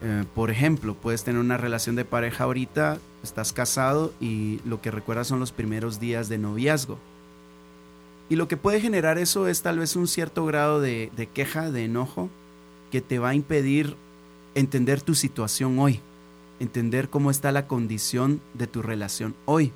Eh, 0.00 0.24
por 0.32 0.48
ejemplo, 0.48 0.94
puedes 0.94 1.24
tener 1.24 1.40
una 1.40 1.56
relación 1.56 1.96
de 1.96 2.04
pareja 2.04 2.44
ahorita, 2.44 2.98
estás 3.24 3.52
casado 3.52 4.14
y 4.20 4.60
lo 4.64 4.80
que 4.80 4.92
recuerdas 4.92 5.26
son 5.26 5.40
los 5.40 5.50
primeros 5.50 5.98
días 5.98 6.28
de 6.28 6.38
noviazgo. 6.38 7.00
Y 8.28 8.36
lo 8.36 8.46
que 8.46 8.56
puede 8.56 8.80
generar 8.80 9.18
eso 9.18 9.48
es 9.48 9.62
tal 9.62 9.80
vez 9.80 9.96
un 9.96 10.06
cierto 10.06 10.46
grado 10.46 10.80
de 10.80 11.28
queja, 11.34 11.72
de 11.72 11.86
enojo, 11.86 12.30
que 12.92 13.00
te 13.00 13.18
va 13.18 13.30
a 13.30 13.34
impedir 13.34 13.96
entender 14.54 15.00
tu 15.00 15.16
situación 15.16 15.80
hoy, 15.80 15.98
entender 16.60 17.08
cómo 17.08 17.32
está 17.32 17.50
la 17.50 17.66
condición 17.66 18.40
de 18.54 18.68
tu 18.68 18.82
relación 18.82 19.34
hoy. 19.46 19.72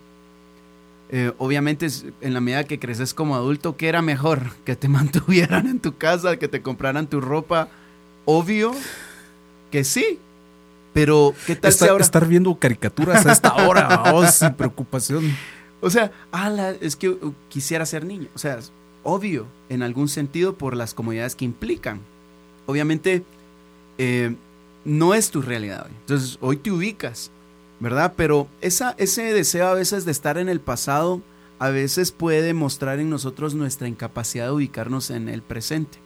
Eh, 1.09 1.33
obviamente 1.39 1.87
en 2.21 2.35
la 2.35 2.41
medida 2.41 2.65
que 2.65 2.81
creces 2.81 3.15
como 3.15 3.37
adulto, 3.37 3.77
¿qué 3.77 3.89
era 3.89 4.03
mejor? 4.03 4.43
Que 4.65 4.77
te 4.77 4.89
mantuvieran 4.89 5.67
en 5.67 5.81
tu 5.81 5.97
casa, 5.97 6.37
que 6.37 6.49
te 6.49 6.63
compraran 6.63 7.07
tu 7.07 7.21
ropa. 7.21 7.69
Obvio 8.25 8.73
que 9.71 9.85
sí. 9.85 10.19
Pero, 10.93 11.35
¿qué 11.47 11.55
tal 11.55 11.73
si 11.73 11.87
ahora... 11.87 12.03
Estar 12.03 12.27
viendo 12.27 12.55
caricaturas 12.59 13.27
a 13.27 13.33
esta 13.33 13.55
hora, 13.55 14.03
oh, 14.15 14.27
sin 14.27 14.55
preocupación. 14.55 15.37
O 15.81 15.91
sea, 15.91 16.11
es 16.81 16.97
que 16.97 17.11
uh, 17.11 17.35
quisiera 17.51 17.85
ser 17.85 18.07
niño. 18.07 18.29
O 18.35 18.39
sea, 18.39 18.59
obvio, 19.03 19.47
en 19.69 19.83
algún 19.83 20.09
sentido, 20.09 20.55
por 20.55 20.75
las 20.75 20.95
comodidades 20.95 21.35
que 21.35 21.45
implican. 21.45 22.01
Obviamente, 22.65 23.23
eh, 23.99 24.35
no 24.87 25.13
es 25.13 25.31
tu 25.31 25.43
realidad 25.43 25.85
hoy. 25.85 25.93
Entonces, 26.01 26.39
hoy 26.41 26.57
te 26.57 26.71
ubicas 26.71 27.31
¿verdad? 27.80 28.14
Pero 28.16 28.49
esa, 28.61 28.95
ese 28.99 29.33
deseo 29.33 29.66
a 29.66 29.75
veces 29.75 30.04
de 30.04 30.12
estar 30.12 30.38
en 30.38 30.49
el 30.49 30.61
pasado, 30.61 31.21
a 31.59 31.71
veces 31.71 32.12
puede 32.12 32.54
mostrar 32.54 33.00
en 33.00 33.11
nosotros 33.11 33.54
nuestra 33.54 33.88
incapacidad 33.88 34.47
de 34.47 34.52
ubicarnos 34.52 35.11
en 35.11 35.28
el 35.28 35.42
presente. 35.42 35.99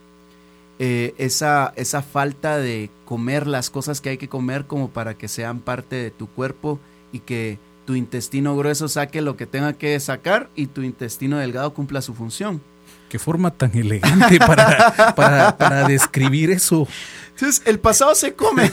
Eh, 0.78 1.14
esa, 1.18 1.72
esa 1.76 2.02
falta 2.02 2.56
de 2.56 2.90
comer 3.04 3.46
las 3.46 3.68
cosas 3.68 4.00
que 4.00 4.10
hay 4.10 4.18
que 4.18 4.28
comer 4.28 4.66
como 4.66 4.88
para 4.90 5.14
que 5.14 5.28
sean 5.28 5.60
parte 5.60 5.96
de 5.96 6.10
tu 6.10 6.26
cuerpo 6.26 6.80
y 7.12 7.18
que 7.18 7.58
tu 7.84 7.94
intestino 7.94 8.56
grueso 8.56 8.88
saque 8.88 9.20
lo 9.20 9.36
que 9.36 9.46
tenga 9.46 9.74
que 9.74 9.98
sacar 10.00 10.48
y 10.54 10.68
tu 10.68 10.82
intestino 10.82 11.38
delgado 11.38 11.74
cumpla 11.74 12.00
su 12.00 12.14
función. 12.14 12.62
Qué 13.10 13.18
forma 13.18 13.50
tan 13.50 13.76
elegante 13.76 14.38
para, 14.46 15.14
para, 15.16 15.56
para 15.56 15.88
describir 15.88 16.52
eso. 16.52 16.86
Entonces, 17.30 17.60
el 17.66 17.80
pasado 17.80 18.14
se 18.14 18.34
come. 18.34 18.70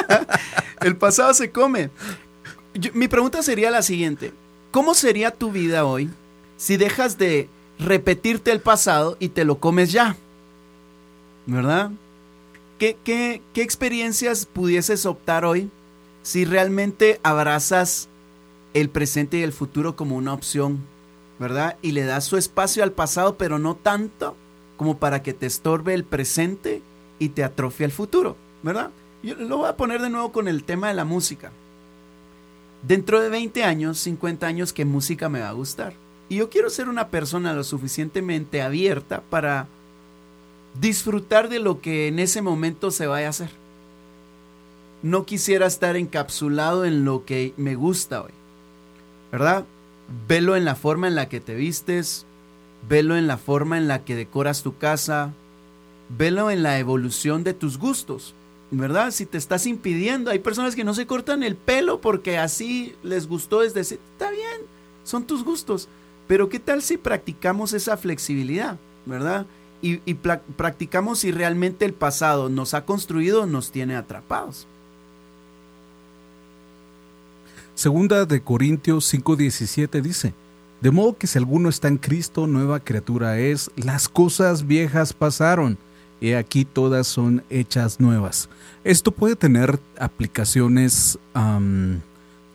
el 0.80 0.96
pasado 0.96 1.34
se 1.34 1.50
come. 1.50 1.90
mi 2.94 3.06
pregunta 3.06 3.42
sería 3.42 3.70
la 3.70 3.82
siguiente. 3.82 4.32
¿Cómo 4.70 4.94
sería 4.94 5.30
tu 5.30 5.52
vida 5.52 5.84
hoy 5.84 6.08
si 6.56 6.78
dejas 6.78 7.18
de 7.18 7.50
repetirte 7.78 8.50
el 8.50 8.60
pasado 8.60 9.18
y 9.20 9.28
te 9.28 9.44
lo 9.44 9.58
comes 9.58 9.92
ya? 9.92 10.16
¿Verdad? 11.44 11.90
¿Qué, 12.78 12.96
qué, 13.04 13.42
qué 13.52 13.60
experiencias 13.60 14.46
pudieses 14.46 15.04
optar 15.04 15.44
hoy 15.44 15.68
si 16.22 16.46
realmente 16.46 17.20
abrazas 17.22 18.08
el 18.72 18.88
presente 18.88 19.36
y 19.36 19.42
el 19.42 19.52
futuro 19.52 19.96
como 19.96 20.16
una 20.16 20.32
opción? 20.32 20.80
¿Verdad? 21.40 21.76
Y 21.82 21.92
le 21.92 22.04
das 22.04 22.24
su 22.24 22.36
espacio 22.36 22.84
al 22.84 22.92
pasado, 22.92 23.36
pero 23.36 23.58
no 23.58 23.74
tanto 23.74 24.36
como 24.76 24.98
para 24.98 25.22
que 25.22 25.32
te 25.32 25.46
estorbe 25.46 25.94
el 25.94 26.04
presente 26.04 26.82
y 27.18 27.30
te 27.30 27.42
atrofia 27.42 27.86
el 27.86 27.92
futuro, 27.92 28.36
¿verdad? 28.62 28.90
Yo 29.22 29.34
lo 29.34 29.58
voy 29.58 29.68
a 29.68 29.76
poner 29.76 30.00
de 30.00 30.10
nuevo 30.10 30.32
con 30.32 30.48
el 30.48 30.64
tema 30.64 30.88
de 30.88 30.94
la 30.94 31.04
música. 31.04 31.50
Dentro 32.86 33.20
de 33.20 33.28
20 33.28 33.64
años, 33.64 33.98
50 33.98 34.46
años, 34.46 34.72
¿qué 34.72 34.84
música 34.84 35.28
me 35.28 35.40
va 35.40 35.48
a 35.48 35.52
gustar? 35.52 35.94
Y 36.28 36.36
yo 36.36 36.48
quiero 36.48 36.70
ser 36.70 36.88
una 36.88 37.08
persona 37.08 37.52
lo 37.52 37.64
suficientemente 37.64 38.62
abierta 38.62 39.22
para 39.28 39.66
disfrutar 40.80 41.48
de 41.48 41.58
lo 41.58 41.80
que 41.80 42.08
en 42.08 42.18
ese 42.18 42.40
momento 42.40 42.90
se 42.90 43.06
vaya 43.06 43.26
a 43.26 43.30
hacer. 43.30 43.50
No 45.02 45.26
quisiera 45.26 45.66
estar 45.66 45.96
encapsulado 45.96 46.84
en 46.84 47.04
lo 47.04 47.24
que 47.24 47.52
me 47.56 47.74
gusta 47.74 48.22
hoy. 48.22 48.32
¿Verdad? 49.32 49.64
Velo 50.28 50.56
en 50.56 50.64
la 50.64 50.74
forma 50.74 51.08
en 51.08 51.14
la 51.14 51.28
que 51.28 51.40
te 51.40 51.54
vistes, 51.54 52.26
velo 52.88 53.16
en 53.16 53.26
la 53.26 53.36
forma 53.36 53.78
en 53.78 53.88
la 53.88 54.04
que 54.04 54.16
decoras 54.16 54.62
tu 54.62 54.76
casa, 54.76 55.32
velo 56.16 56.50
en 56.50 56.62
la 56.62 56.78
evolución 56.78 57.44
de 57.44 57.54
tus 57.54 57.78
gustos, 57.78 58.34
¿verdad? 58.70 59.10
Si 59.10 59.26
te 59.26 59.38
estás 59.38 59.66
impidiendo, 59.66 60.30
hay 60.30 60.38
personas 60.38 60.74
que 60.74 60.84
no 60.84 60.94
se 60.94 61.06
cortan 61.06 61.42
el 61.42 61.56
pelo 61.56 62.00
porque 62.00 62.38
así 62.38 62.94
les 63.02 63.28
gustó 63.28 63.60
desde 63.60 63.80
está 63.80 64.30
bien, 64.30 64.62
son 65.04 65.24
tus 65.24 65.44
gustos, 65.44 65.88
pero 66.26 66.48
¿qué 66.48 66.58
tal 66.58 66.82
si 66.82 66.96
practicamos 66.96 67.72
esa 67.72 67.96
flexibilidad, 67.96 68.78
¿verdad? 69.06 69.46
Y, 69.82 69.96
practicamos 70.56 71.20
si 71.20 71.32
realmente 71.32 71.86
el 71.86 71.94
pasado 71.94 72.50
nos 72.50 72.74
ha 72.74 72.84
construido 72.84 73.42
o 73.42 73.46
nos 73.46 73.72
tiene 73.72 73.96
atrapados. 73.96 74.66
Segunda 77.80 78.26
de 78.26 78.42
Corintios 78.42 79.10
5:17 79.10 80.02
dice, 80.02 80.34
de 80.82 80.90
modo 80.90 81.16
que 81.16 81.26
si 81.26 81.38
alguno 81.38 81.70
está 81.70 81.88
en 81.88 81.96
Cristo, 81.96 82.46
nueva 82.46 82.80
criatura 82.80 83.38
es, 83.38 83.70
las 83.74 84.06
cosas 84.06 84.66
viejas 84.66 85.14
pasaron 85.14 85.78
y 86.20 86.32
aquí 86.32 86.66
todas 86.66 87.06
son 87.06 87.42
hechas 87.48 87.98
nuevas. 87.98 88.50
Esto 88.84 89.12
puede 89.12 89.34
tener 89.34 89.80
aplicaciones 89.98 91.18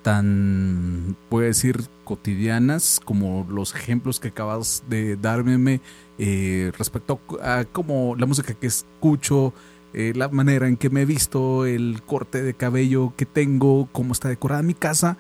tan, 0.04 1.18
puedo 1.30 1.48
decir, 1.48 1.82
cotidianas 2.04 3.02
como 3.04 3.48
los 3.50 3.74
ejemplos 3.74 4.20
que 4.20 4.28
acabas 4.28 4.84
de 4.88 5.16
darme 5.16 5.82
eh, 6.20 6.72
respecto 6.78 7.20
a, 7.42 7.66
como 7.72 8.16
la 8.16 8.28
música 8.28 8.54
que 8.54 8.68
escucho, 8.68 9.56
eh, 9.94 10.14
la 10.16 10.28
manera 10.30 10.68
en 10.68 10.78
que 10.78 10.90
me 10.90 11.02
he 11.02 11.06
visto, 11.06 11.66
el 11.66 12.02
corte 12.06 12.42
de 12.42 12.54
cabello 12.54 13.14
que 13.16 13.26
tengo, 13.26 13.88
cómo 13.92 14.14
está 14.14 14.30
decorada 14.30 14.62
mi 14.64 14.74
casa, 14.74 15.18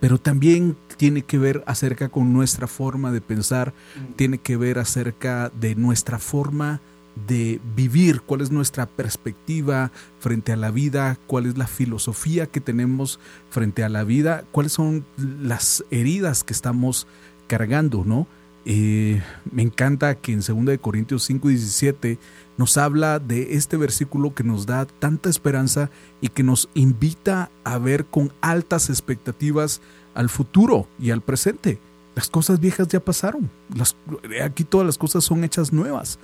pero 0.00 0.18
también 0.18 0.74
tiene 0.96 1.22
que 1.22 1.38
ver 1.38 1.62
acerca 1.66 2.08
con 2.08 2.32
nuestra 2.32 2.66
forma 2.66 3.12
de 3.12 3.20
pensar, 3.20 3.74
mm. 3.94 4.14
tiene 4.14 4.38
que 4.38 4.56
ver 4.56 4.78
acerca 4.78 5.52
de 5.60 5.74
nuestra 5.74 6.18
forma 6.18 6.80
de 7.28 7.60
vivir, 7.76 8.22
cuál 8.22 8.40
es 8.40 8.50
nuestra 8.50 8.86
perspectiva 8.86 9.92
frente 10.18 10.52
a 10.52 10.56
la 10.56 10.70
vida, 10.70 11.18
cuál 11.26 11.46
es 11.46 11.56
la 11.56 11.66
filosofía 11.66 12.46
que 12.46 12.60
tenemos 12.60 13.20
frente 13.50 13.84
a 13.84 13.88
la 13.88 14.04
vida, 14.04 14.44
cuáles 14.50 14.72
son 14.72 15.04
las 15.16 15.84
heridas 15.90 16.42
que 16.42 16.52
estamos 16.52 17.06
cargando, 17.46 18.04
¿no? 18.04 18.26
Eh, 18.66 19.22
me 19.50 19.62
encanta 19.62 20.14
que 20.14 20.32
en 20.32 20.40
2 20.40 20.78
Corintios 20.80 21.24
5 21.24 21.48
17 21.48 22.18
nos 22.56 22.78
habla 22.78 23.18
de 23.18 23.54
este 23.56 23.76
versículo 23.76 24.34
que 24.34 24.44
nos 24.44 24.64
da 24.64 24.86
tanta 24.86 25.28
esperanza 25.28 25.90
y 26.20 26.28
que 26.28 26.42
nos 26.42 26.68
invita 26.74 27.50
a 27.64 27.78
ver 27.78 28.06
con 28.06 28.32
altas 28.40 28.88
expectativas 28.88 29.80
al 30.14 30.28
futuro 30.28 30.86
y 30.98 31.10
al 31.10 31.20
presente. 31.20 31.78
Las 32.14 32.28
cosas 32.28 32.60
viejas 32.60 32.88
ya 32.88 33.00
pasaron. 33.00 33.50
Las, 33.76 33.96
aquí 34.42 34.64
todas 34.64 34.86
las 34.86 34.96
cosas 34.96 35.24
son 35.24 35.42
hechas 35.42 35.72
nuevas. 35.72 36.18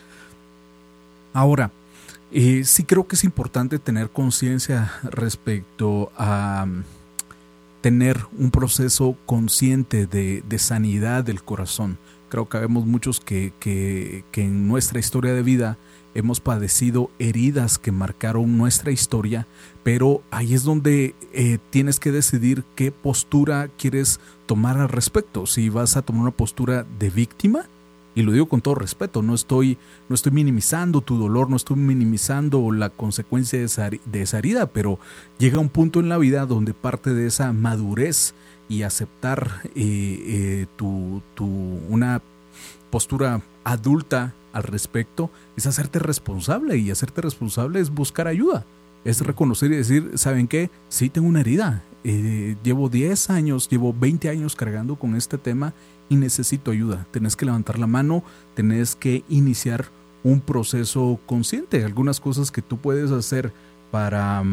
Ahora, 1.32 1.70
eh, 2.32 2.62
sí 2.64 2.84
creo 2.84 3.08
que 3.08 3.16
es 3.16 3.24
importante 3.24 3.78
tener 3.80 4.10
conciencia 4.10 4.92
respecto 5.02 6.12
a 6.16 6.64
mm, 6.66 6.84
tener 7.80 8.18
un 8.38 8.50
proceso 8.50 9.16
consciente 9.26 10.06
de, 10.06 10.58
sanidad 10.58 11.24
del 11.24 11.42
corazón. 11.42 11.98
Creo 12.30 12.48
que 12.48 12.58
vemos 12.58 12.86
muchos 12.86 13.20
que, 13.20 13.52
que, 13.60 14.24
que 14.32 14.44
en 14.44 14.66
nuestra 14.68 14.98
historia 14.98 15.34
de 15.34 15.42
vida 15.42 15.76
hemos 16.14 16.40
padecido 16.40 17.10
heridas 17.18 17.78
que 17.78 17.92
marcaron 17.92 18.56
nuestra 18.56 18.90
historia, 18.90 19.46
pero 19.82 20.22
ahí 20.30 20.54
es 20.54 20.64
donde 20.64 21.14
eh, 21.32 21.58
tienes 21.70 22.00
que 22.00 22.12
decidir 22.12 22.64
qué 22.74 22.90
postura 22.90 23.68
quieres 23.76 24.20
tomar 24.46 24.78
al 24.78 24.88
respecto. 24.88 25.46
Si 25.46 25.68
vas 25.68 25.96
a 25.96 26.02
tomar 26.02 26.22
una 26.22 26.30
postura 26.30 26.86
de 26.98 27.10
víctima, 27.10 27.66
y 28.14 28.22
lo 28.22 28.32
digo 28.32 28.48
con 28.48 28.60
todo 28.60 28.74
respeto, 28.74 29.22
no 29.22 29.34
estoy, 29.34 29.78
no 30.08 30.14
estoy 30.14 30.32
minimizando 30.32 31.00
tu 31.00 31.16
dolor, 31.16 31.48
no 31.48 31.56
estoy 31.56 31.76
minimizando 31.76 32.72
la 32.72 32.90
consecuencia 32.90 33.58
de 33.58 33.66
esa, 33.66 33.88
de 33.88 34.22
esa 34.22 34.38
herida, 34.38 34.66
pero 34.66 34.98
llega 35.38 35.60
un 35.60 35.68
punto 35.68 36.00
en 36.00 36.08
la 36.08 36.18
vida 36.18 36.44
donde 36.46 36.74
parte 36.74 37.14
de 37.14 37.26
esa 37.26 37.52
madurez 37.52 38.34
y 38.70 38.84
aceptar 38.84 39.62
eh, 39.64 39.72
eh, 39.74 40.66
tu, 40.76 41.20
tu, 41.34 41.44
una 41.88 42.22
postura 42.90 43.42
adulta 43.64 44.32
al 44.52 44.62
respecto 44.62 45.30
es 45.56 45.66
hacerte 45.66 45.98
responsable 45.98 46.78
y 46.78 46.90
hacerte 46.90 47.20
responsable 47.20 47.80
es 47.80 47.90
buscar 47.90 48.28
ayuda. 48.28 48.64
Es 49.04 49.20
reconocer 49.22 49.72
y 49.72 49.76
decir, 49.76 50.12
¿saben 50.14 50.46
qué? 50.46 50.70
Sí 50.88 51.10
tengo 51.10 51.26
una 51.26 51.40
herida. 51.40 51.82
Eh, 52.04 52.56
llevo 52.62 52.88
10 52.88 53.30
años, 53.30 53.68
llevo 53.68 53.92
20 53.92 54.28
años 54.28 54.54
cargando 54.54 54.96
con 54.96 55.16
este 55.16 55.36
tema 55.36 55.74
y 56.08 56.14
necesito 56.14 56.70
ayuda. 56.70 57.06
Tenés 57.10 57.34
que 57.34 57.46
levantar 57.46 57.78
la 57.78 57.88
mano, 57.88 58.22
tenés 58.54 58.94
que 58.94 59.24
iniciar 59.28 59.86
un 60.22 60.40
proceso 60.40 61.18
consciente. 61.26 61.84
Algunas 61.84 62.20
cosas 62.20 62.52
que 62.52 62.62
tú 62.62 62.78
puedes 62.78 63.10
hacer 63.10 63.52
para, 63.90 64.44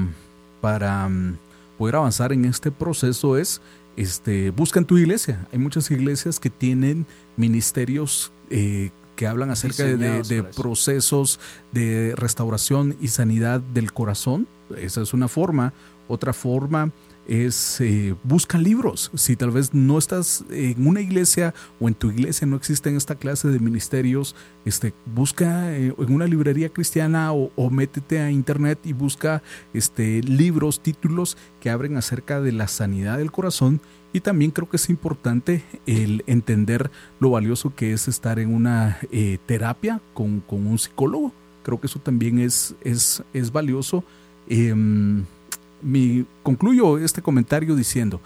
para 0.60 1.08
mm, 1.08 1.38
poder 1.78 1.98
avanzar 1.98 2.34
en 2.34 2.46
este 2.46 2.72
proceso 2.72 3.38
es 3.38 3.62
este, 3.98 4.52
busca 4.52 4.80
en 4.80 4.86
tu 4.86 4.98
iglesia. 4.98 5.46
Hay 5.52 5.60
muchas 5.60 5.92
iglesias 5.92 6.40
que 6.40 6.50
tienen 6.50 7.06
ministerios 7.36 8.32
eh, 8.50 8.92
que 9.16 9.28
hablan 9.28 9.50
acerca 9.50 9.84
de, 9.84 10.44
procesos 10.56 11.40
de 11.72 12.14
restauración 12.16 12.96
y 13.02 13.10
sanidad 13.10 13.60
del 13.60 13.92
corazón. 13.92 14.48
Esa 14.78 15.02
es 15.02 15.14
una 15.14 15.28
forma. 15.28 15.74
Otra 16.08 16.32
forma 16.32 16.92
es 17.28 17.82
eh, 17.82 18.16
busca 18.24 18.58
libros. 18.58 19.12
Si 19.14 19.36
tal 19.36 19.52
vez 19.52 19.74
no 19.74 19.98
estás 19.98 20.46
en 20.50 20.88
una 20.88 21.02
iglesia 21.02 21.54
o 21.80 21.88
en 21.88 21.94
tu 21.94 22.10
iglesia 22.10 22.48
no 22.48 22.56
existen 22.56 22.96
esta 22.96 23.16
clase 23.16 23.50
de 23.50 23.60
ministerios, 23.60 24.36
este, 24.66 24.94
busca 25.06 25.76
eh, 25.76 25.94
en 25.98 26.14
una 26.14 26.26
librería 26.26 26.70
cristiana 26.70 27.34
o, 27.34 27.70
métete 27.70 28.20
a 28.20 28.32
internet 28.32 28.80
y 28.86 28.94
busca 28.94 29.44
este, 29.74 30.24
libros, 30.24 30.82
títulos 30.82 31.38
que 31.60 31.70
abren 31.70 31.98
acerca 31.98 32.40
de 32.42 32.54
la 32.54 32.68
sanidad 32.68 33.18
del 33.18 33.32
corazón 33.32 33.82
y 34.14 34.22
también 34.22 34.52
creo 34.52 34.70
que 34.70 34.78
es 34.78 34.90
importante 34.90 35.64
el 35.86 36.24
entender 36.28 36.90
lo 37.20 37.32
valioso 37.32 37.76
que 37.76 37.92
es 37.92 38.08
estar 38.08 38.40
en 38.40 38.54
una 38.54 38.98
eh, 39.12 39.38
terapia 39.46 40.02
con, 40.14 40.44
un 40.50 40.80
psicólogo. 40.80 41.34
Creo 41.64 41.82
que 41.82 41.88
eso 41.88 42.00
también 42.00 42.40
es, 42.40 42.74
es, 42.82 43.22
es 43.34 43.52
valioso. 43.52 44.06
Mi, 45.82 46.26
concluyo 46.44 46.98
este 46.98 47.22
comentario 47.22 47.76
diciendo, 47.76 48.22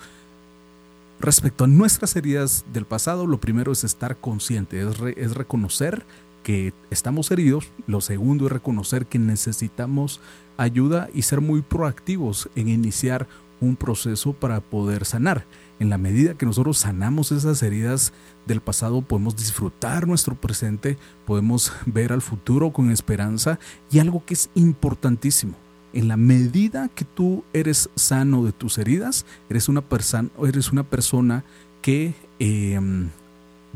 respecto 1.20 1.64
a 1.64 1.68
nuestras 1.68 2.16
heridas 2.16 2.66
del 2.74 2.86
pasado, 2.86 3.28
lo 3.28 3.40
primero 3.40 3.72
es 3.72 3.84
estar 3.84 4.18
consciente, 4.18 4.82
es, 4.82 5.18
es 5.18 5.34
reconocer 5.34 6.06
que 6.44 6.74
estamos 6.90 7.32
heridos. 7.32 7.70
Lo 7.88 8.02
segundo 8.02 8.46
es 8.46 8.52
reconocer 8.52 9.06
que 9.06 9.20
necesitamos 9.20 10.20
ayuda 10.58 11.10
y 11.14 11.24
ser 11.24 11.42
muy 11.42 11.62
proactivos 11.62 12.50
en 12.56 12.70
iniciar 12.70 13.28
un 13.60 13.76
proceso 13.76 14.34
para 14.34 14.60
poder 14.60 15.06
sanar. 15.06 15.46
En 15.80 15.90
la 15.90 15.98
medida 15.98 16.34
que 16.34 16.46
nosotros 16.46 16.78
sanamos 16.80 17.32
esas 17.32 17.62
heridas 17.64 18.12
del 18.46 18.62
pasado, 18.62 19.02
podemos 19.02 19.36
disfrutar 19.36 20.08
nuestro 20.08 20.36
presente, 20.36 20.98
podemos 21.26 21.72
ver 21.86 22.12
al 22.12 22.22
futuro 22.22 22.72
con 22.72 22.92
esperanza 22.92 23.60
y 23.92 24.00
algo 24.00 24.24
que 24.26 24.34
es 24.34 24.50
importantísimo. 24.56 25.56
En 25.94 26.08
la 26.08 26.18
medida 26.18 26.90
que 26.90 27.06
tú 27.06 27.44
eres 27.54 27.90
sano 27.96 28.46
de 28.46 28.52
tus 28.52 28.78
heridas, 28.78 29.26
eres 29.50 29.68
una, 29.68 29.82
persona, 29.82 30.30
eres 30.48 30.72
una 30.72 30.84
persona 30.84 31.44
que 31.82 32.14
em, 32.40 33.10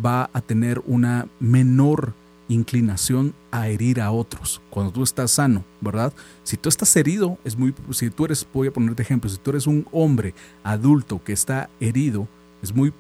va 0.04 0.30
a 0.34 0.42
tener 0.42 0.82
una 0.86 1.28
menor 1.40 2.14
inclinación 2.48 3.34
a 3.52 3.70
herir 3.70 4.00
a 4.02 4.12
otros 4.12 4.62
cuando 4.70 4.92
tú 4.92 5.04
estás 5.04 5.32
sano, 5.32 5.64
¿verdad? 5.82 6.14
Si 6.44 6.58
tú 6.58 6.70
estás 6.70 6.96
herido, 6.96 7.38
es 7.44 7.58
muy 7.58 7.74
si 7.92 8.10
tú 8.10 8.26
eres 8.26 8.46
voy 8.54 8.68
a 8.68 8.72
ponerte 8.72 9.02
ejemplo, 9.02 9.30
si 9.30 9.38
tú 9.38 9.50
eres 9.50 9.68
un 9.68 9.88
hombre 9.92 10.34
adulto 10.64 11.24
que 11.24 11.34
está 11.34 11.70
herido, 11.80 12.28
es 12.62 12.74
muy 12.76 12.94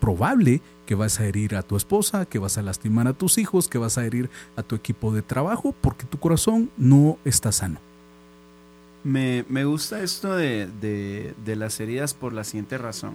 probable 0.00 0.60
que 0.86 0.94
vas 0.94 1.20
a 1.20 1.26
herir 1.26 1.54
a 1.56 1.62
tu 1.62 1.76
esposa, 1.76 2.26
que 2.26 2.38
vas 2.38 2.58
a 2.58 2.62
lastimar 2.62 3.08
a 3.08 3.14
tus 3.14 3.38
hijos, 3.38 3.68
que 3.68 3.78
vas 3.78 3.96
a 3.96 4.04
herir 4.04 4.28
a 4.56 4.62
tu 4.62 4.74
equipo 4.74 5.12
de 5.12 5.22
trabajo 5.22 5.74
porque 5.80 6.04
tu 6.04 6.18
corazón 6.18 6.70
no 6.76 7.18
está 7.24 7.52
sano. 7.52 7.78
Me, 9.04 9.44
me 9.48 9.64
gusta 9.64 10.02
esto 10.02 10.34
de, 10.34 10.66
de, 10.80 11.34
de 11.44 11.56
las 11.56 11.78
heridas 11.78 12.14
por 12.14 12.32
la 12.32 12.42
siguiente 12.42 12.78
razón. 12.78 13.14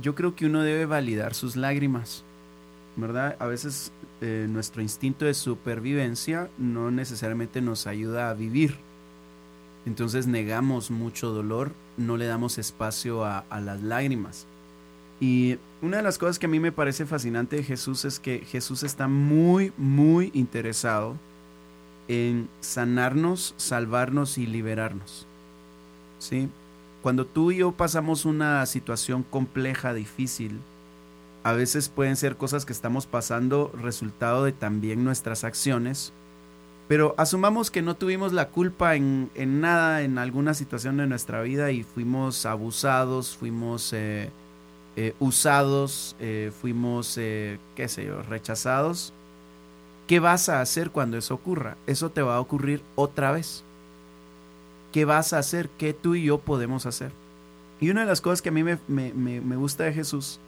Yo 0.00 0.14
creo 0.14 0.34
que 0.34 0.46
uno 0.46 0.62
debe 0.62 0.86
validar 0.86 1.34
sus 1.34 1.56
lágrimas, 1.56 2.24
¿verdad? 2.96 3.36
A 3.40 3.46
veces 3.46 3.92
eh, 4.20 4.46
nuestro 4.48 4.80
instinto 4.80 5.24
de 5.24 5.34
supervivencia 5.34 6.48
no 6.56 6.90
necesariamente 6.90 7.60
nos 7.60 7.86
ayuda 7.86 8.30
a 8.30 8.34
vivir. 8.34 8.76
Entonces 9.84 10.26
negamos 10.26 10.90
mucho 10.90 11.30
dolor, 11.30 11.72
no 11.96 12.16
le 12.16 12.26
damos 12.26 12.56
espacio 12.56 13.24
a, 13.24 13.44
las 13.60 13.82
lágrimas. 13.82 14.46
Y 15.20 15.58
una 15.82 15.98
de 15.98 16.02
las 16.02 16.16
cosas 16.16 16.38
que 16.38 16.46
a 16.46 16.48
mí 16.48 16.58
me 16.58 16.72
parece 16.72 17.04
fascinante 17.04 17.56
de 17.56 17.64
Jesús 17.64 18.04
es 18.04 18.18
que 18.18 18.38
Jesús 18.40 18.82
está 18.82 19.08
muy, 19.08 19.72
muy 19.76 20.30
interesado 20.32 21.16
en 22.08 22.48
sanarnos, 22.60 23.54
salvarnos 23.56 24.38
y 24.38 24.46
liberarnos. 24.46 25.26
¿Sí? 26.18 26.48
Cuando 27.02 27.26
tú 27.26 27.50
y 27.50 27.58
yo 27.58 27.72
pasamos 27.72 28.24
una 28.24 28.64
situación 28.66 29.24
compleja, 29.24 29.92
difícil, 29.92 30.60
a 31.42 31.52
veces 31.52 31.90
pueden 31.90 32.16
ser 32.16 32.36
cosas 32.36 32.64
que 32.64 32.72
estamos 32.72 33.06
pasando 33.06 33.70
resultado 33.78 34.44
de 34.44 34.52
también 34.52 35.04
nuestras 35.04 35.44
acciones. 35.44 36.12
Pero 36.88 37.14
asumamos 37.18 37.70
que 37.70 37.82
no 37.82 37.96
tuvimos 37.96 38.32
la 38.32 38.48
culpa 38.48 38.94
en, 38.94 39.30
nada, 39.60 40.02
en 40.02 40.18
alguna 40.18 40.54
situación 40.54 40.96
de 40.96 41.06
nuestra 41.06 41.42
vida 41.42 41.70
y 41.70 41.82
fuimos 41.82 42.46
abusados, 42.46 43.36
fuimos 43.36 43.92
eh, 43.92 44.30
eh, 44.96 45.14
usados, 45.18 46.16
eh, 46.20 46.50
fuimos, 46.58 47.14
qué 47.14 47.88
sé 47.88 48.06
yo, 48.06 48.22
rechazados. 48.22 49.12
¿Qué 50.06 50.20
vas 50.20 50.48
a 50.48 50.60
hacer 50.60 50.90
cuando 50.90 51.16
eso 51.16 51.34
ocurra? 51.34 51.76
Eso 51.86 52.10
te 52.10 52.22
va 52.22 52.36
a 52.36 52.40
ocurrir 52.40 52.82
otra 52.94 53.32
vez. 53.32 53.64
¿Qué 54.92 55.04
vas 55.04 55.32
a 55.32 55.38
hacer? 55.38 55.68
¿Qué 55.70 55.92
tú 55.94 56.14
y 56.14 56.24
yo 56.24 56.38
podemos 56.38 56.86
hacer? 56.86 57.10
Y 57.80 57.90
una 57.90 58.02
de 58.02 58.06
las 58.06 58.20
cosas 58.20 58.42
que 58.42 58.50
a 58.50 58.52
mí 58.52 58.62
me, 58.62 58.78
me 58.88 59.56
gusta 59.56 59.84
de 59.84 59.92
Jesús 59.92 60.40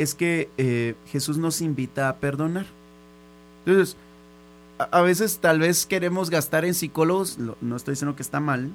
es 0.00 0.14
que 0.14 0.48
eh, 0.56 0.94
Jesús 1.08 1.36
nos 1.36 1.60
invita 1.60 2.08
a 2.08 2.16
perdonar. 2.16 2.66
Entonces, 3.66 3.96
a, 4.78 5.02
veces 5.02 5.38
tal 5.40 5.58
vez 5.58 5.84
queremos 5.84 6.30
gastar 6.30 6.64
en 6.64 6.72
psicólogos, 6.72 7.38
no 7.38 7.76
estoy 7.76 7.92
diciendo 7.92 8.16
que 8.16 8.22
está 8.22 8.40
mal, 8.40 8.70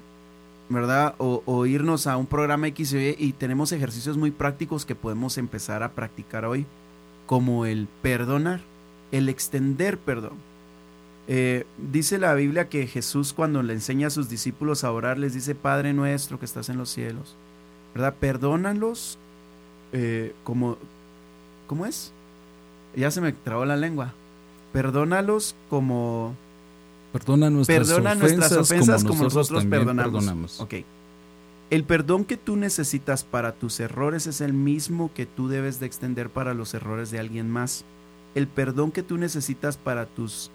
¿verdad? 0.70 1.16
O, 1.18 1.66
irnos 1.66 2.06
a 2.06 2.18
un 2.18 2.28
programa 2.28 2.68
X 2.68 2.94
y 2.94 3.34
tenemos 3.34 3.72
ejercicios 3.72 4.18
muy 4.18 4.30
prácticos 4.30 4.86
que 4.86 4.94
podemos 4.94 5.40
empezar 5.40 5.82
a 5.82 5.94
practicar 5.94 6.46
hoy, 6.46 6.68
como 7.26 7.66
el 7.66 7.88
perdonar, 8.04 8.62
el 9.18 9.30
extender 9.30 9.98
perdón. 9.98 10.34
Eh, 11.28 11.66
dice 11.92 12.20
la 12.20 12.36
Biblia 12.36 12.70
que 12.70 12.86
Jesús 12.86 13.34
cuando 13.34 13.64
le 13.64 13.74
enseña 13.74 14.08
a 14.08 14.12
sus 14.12 14.30
discípulos 14.30 14.84
a 14.84 14.92
orar 14.92 15.18
les 15.18 15.34
dice, 15.34 15.56
Padre 15.56 15.94
nuestro 15.94 16.40
que 16.40 16.46
estás 16.46 16.70
en 16.70 16.78
los 16.78 16.90
cielos, 16.90 17.36
¿verdad? 17.96 18.14
Perdónalos 18.20 19.18
eh, 19.92 20.34
como, 20.44 20.78
¿Cómo 21.68 21.86
es? 21.86 22.12
Ya 22.96 23.12
se 23.12 23.22
me 23.22 23.34
trabó 23.34 23.66
la 23.66 23.76
lengua. 23.76 24.14
Perdónalos 24.72 25.56
como... 25.70 26.36
Perdona 27.12 27.50
nuestras 27.50 28.52
ofensas, 28.52 29.06
como 29.06 29.24
nosotros, 29.24 29.66
perdonamos. 29.66 30.60
Ok. 30.60 30.76
El 31.70 31.84
perdón 31.86 32.26
que 32.26 32.36
tú 32.36 32.58
necesitas 32.58 33.24
para 33.24 33.54
tus 33.54 33.80
errores 33.80 34.28
es 34.28 34.42
el 34.42 34.54
mismo 34.54 35.12
que 35.14 35.26
tú 35.26 35.48
debes 35.48 35.80
de 35.80 35.86
extender 35.86 36.30
para 36.30 36.54
los 36.54 36.74
errores 36.74 37.12
de 37.12 37.20
alguien 37.20 37.50
más. 37.50 37.86
El 38.36 38.48
perdón 38.48 38.92
que 38.92 39.02
tú 39.02 39.18
necesitas 39.18 39.78
para 39.78 40.06
tus 40.06 40.52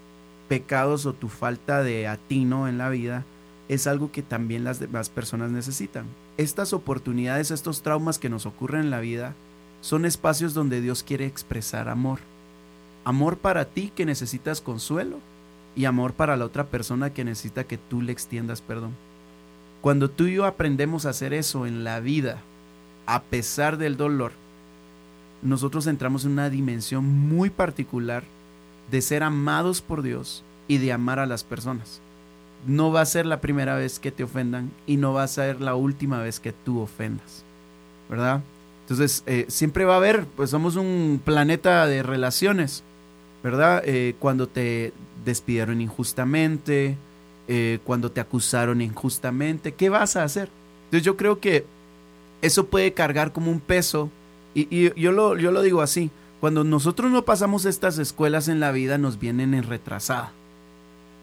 pecados 0.49 1.07
o 1.07 1.13
tu 1.13 1.29
falta 1.29 1.83
de 1.83 2.07
atino 2.07 2.69
en 2.69 2.79
la 2.79 2.91
vida 2.91 3.25
es 3.69 3.87
algo 3.87 4.13
que 4.13 4.23
también 4.23 4.65
las 4.65 4.81
demás 4.81 5.09
personas 5.09 5.51
necesitan. 5.51 6.05
Estas 6.37 6.73
oportunidades, 6.73 7.51
estos 7.51 7.83
traumas 7.83 8.19
que 8.19 8.29
nos 8.29 8.45
ocurren 8.45 8.83
en 8.83 8.91
la 8.91 9.01
vida, 9.01 9.35
son 9.81 10.05
espacios 10.05 10.55
donde 10.55 10.81
Dios 10.81 11.03
quiere 11.03 11.25
expresar 11.25 11.89
amor. 11.89 12.19
Amor 13.05 13.39
para 13.39 13.65
ti 13.65 13.93
que 13.95 14.05
necesitas 14.05 14.61
consuelo 14.61 15.19
y 15.75 15.85
amor 15.87 16.13
para 16.13 16.37
la 16.37 16.45
otra 16.45 16.65
persona 16.67 17.15
que 17.15 17.25
necesita 17.25 17.65
que 17.65 17.79
tú 17.79 18.03
le 18.03 18.13
extiendas 18.13 18.61
perdón. 18.61 18.95
Cuando 19.81 20.11
tú 20.11 20.27
y 20.27 20.35
yo 20.35 20.45
aprendemos 20.45 21.07
a 21.07 21.11
hacer 21.11 21.33
eso 21.33 21.65
en 21.65 21.85
la 21.85 22.01
vida, 22.01 22.39
a 23.07 23.23
pesar 23.23 23.79
del 23.79 23.97
dolor, 23.97 24.33
nosotros 25.43 25.87
entramos 25.87 26.25
en 26.25 26.33
una 26.33 26.51
dimensión 26.51 27.05
muy 27.05 27.51
particular 27.51 28.25
de 28.91 29.03
ser 29.03 29.23
amados 29.23 29.81
por 29.81 30.03
Dios 30.03 30.45
y 30.69 30.79
de 30.79 30.93
amar 30.93 31.19
a 31.19 31.27
las 31.27 31.45
personas. 31.45 32.01
No 32.67 32.93
va 32.93 33.01
a 33.01 33.07
ser 33.07 33.27
la 33.27 33.41
primera 33.41 33.75
vez 33.77 33.99
que 33.99 34.13
te 34.13 34.25
ofendan 34.25 34.71
y 34.87 34.97
no 34.97 35.13
va 35.13 35.23
a 35.23 35.29
ser 35.29 35.61
la 35.61 35.75
última 35.75 36.21
vez 36.21 36.41
que 36.41 36.53
tú 36.53 36.81
ofendas, 36.81 37.45
¿verdad? 38.09 38.43
Entonces, 38.83 39.23
eh, 39.27 39.47
siempre 39.49 39.85
va 39.85 39.95
a 39.95 39.99
haber, 39.99 40.27
pues 40.37 40.51
somos 40.51 40.77
un 40.77 41.21
planeta 41.25 41.87
de 41.87 42.03
relaciones, 42.03 42.83
¿verdad? 43.43 43.83
Eh, 43.87 44.17
cuando 44.19 44.49
te 44.49 44.93
despidieron 45.25 45.81
injustamente, 45.81 46.97
eh, 47.49 47.79
cuando 47.85 48.11
te 48.11 48.21
acusaron 48.21 48.81
injustamente, 48.83 49.73
¿qué 49.75 49.89
vas 49.89 50.17
a 50.17 50.25
hacer? 50.25 50.49
Entonces 50.85 51.05
yo 51.05 51.17
creo 51.17 51.41
que 51.41 51.65
eso 52.43 52.67
puede 52.67 52.93
cargar 52.93 53.33
como 53.33 53.51
un 53.51 53.61
peso, 53.61 54.11
y, 54.55 55.01
yo, 55.01 55.13
lo, 55.13 55.37
yo 55.37 55.53
lo 55.53 55.63
digo 55.63 55.83
así, 55.83 56.11
cuando 56.41 56.65
nosotros 56.65 57.11
no 57.11 57.25
pasamos 57.25 57.65
estas 57.65 57.99
escuelas 57.99 58.49
en 58.49 58.61
la 58.61 58.73
vida 58.73 58.99
nos 58.99 59.19
vienen 59.19 59.55
en 59.55 59.65
retrasada. 59.65 60.33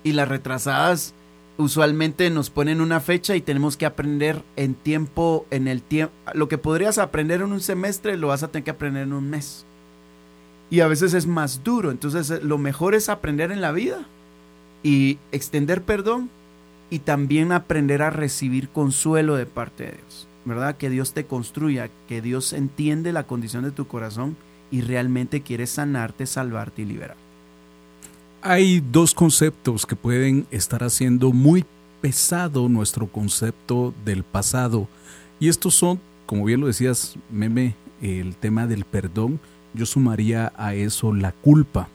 Y 0.04 0.14
las 0.14 0.28
retrasadas 0.28 1.14
usualmente 1.58 2.30
nos 2.30 2.50
ponen 2.50 2.82
una 2.82 3.00
fecha 3.00 3.36
y 3.36 3.42
tenemos 3.42 3.78
que 3.78 3.86
aprender 3.86 4.44
en 4.56 4.76
tiempo, 4.76 5.46
en 5.50 5.68
el 5.68 5.82
tiempo. 5.82 6.14
Lo 6.34 6.48
que 6.48 6.58
podrías 6.58 7.00
aprender 7.00 7.42
en 7.42 7.52
un 7.52 7.62
semestre 7.62 8.16
lo 8.16 8.28
vas 8.28 8.44
a 8.44 8.50
tener 8.50 8.64
que 8.64 8.72
aprender 8.72 9.04
en 9.04 9.14
un 9.14 9.30
mes. 9.30 9.66
Y 10.70 10.82
a 10.82 10.88
veces 10.88 11.14
es 11.14 11.26
más 11.26 11.64
duro. 11.64 11.92
Entonces 11.92 12.44
lo 12.44 12.58
mejor 12.58 12.94
es 12.94 13.10
aprender 13.10 13.52
en 13.52 13.62
la 13.62 13.72
vida 13.72 14.06
y 14.84 15.18
extender 15.32 15.82
perdón 15.82 16.30
y 16.90 17.00
también 17.00 17.52
aprender 17.52 18.02
a 18.02 18.10
recibir 18.10 18.70
consuelo 18.70 19.36
de 19.36 19.46
parte 19.46 19.86
de 19.86 19.92
Dios. 19.94 20.27
¿Verdad? 20.48 20.78
Que 20.78 20.90
Dios 20.90 21.12
te 21.14 21.26
construya, 21.26 21.90
que 22.08 22.22
Dios 22.22 22.54
entiende 22.54 23.12
la 23.12 23.28
condición 23.28 23.66
de 23.66 23.72
tu 23.72 23.86
corazón 23.86 24.38
y 24.72 24.80
realmente 24.80 25.42
quiere 25.42 25.68
sanarte, 25.68 26.26
salvarte 26.26 26.84
y 26.84 26.86
liberar. 26.86 27.18
Hay 28.42 28.80
dos 28.80 29.14
conceptos 29.14 29.86
que 29.86 29.98
pueden 29.98 30.48
estar 30.50 30.86
haciendo 30.86 31.34
muy 31.34 31.66
pesado 32.00 32.70
nuestro 32.70 33.08
concepto 33.08 33.94
del 34.06 34.24
pasado. 34.24 34.88
Y 35.38 35.50
estos 35.50 35.76
son, 35.76 36.00
como 36.26 36.46
bien 36.46 36.62
lo 36.62 36.68
decías, 36.68 37.16
Meme, 37.30 37.76
el 38.02 38.38
tema 38.38 38.68
del 38.68 38.86
perdón. 38.86 39.42
Yo 39.74 39.86
sumaría 39.86 40.54
a 40.56 40.76
eso 40.76 41.14
la 41.14 41.34
culpa. 41.34 41.90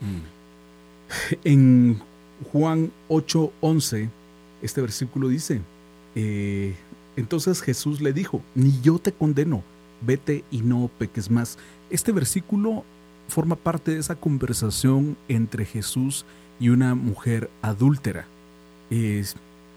Mm. 0.00 1.38
En 1.44 2.02
Juan 2.50 2.90
8:11, 3.08 4.08
este 4.60 4.80
versículo 4.80 5.28
dice, 5.28 5.60
eh, 6.16 6.74
entonces 7.16 7.60
Jesús 7.60 8.00
le 8.00 8.12
dijo, 8.12 8.42
ni 8.54 8.80
yo 8.80 8.98
te 8.98 9.12
condeno, 9.12 9.62
vete 10.00 10.44
y 10.50 10.58
no 10.58 10.90
peques 10.98 11.30
más. 11.30 11.58
Este 11.90 12.12
versículo 12.12 12.84
forma 13.28 13.56
parte 13.56 13.92
de 13.92 13.98
esa 13.98 14.14
conversación 14.14 15.16
entre 15.28 15.64
Jesús 15.64 16.24
y 16.60 16.68
una 16.68 16.94
mujer 16.94 17.50
adúltera. 17.62 18.26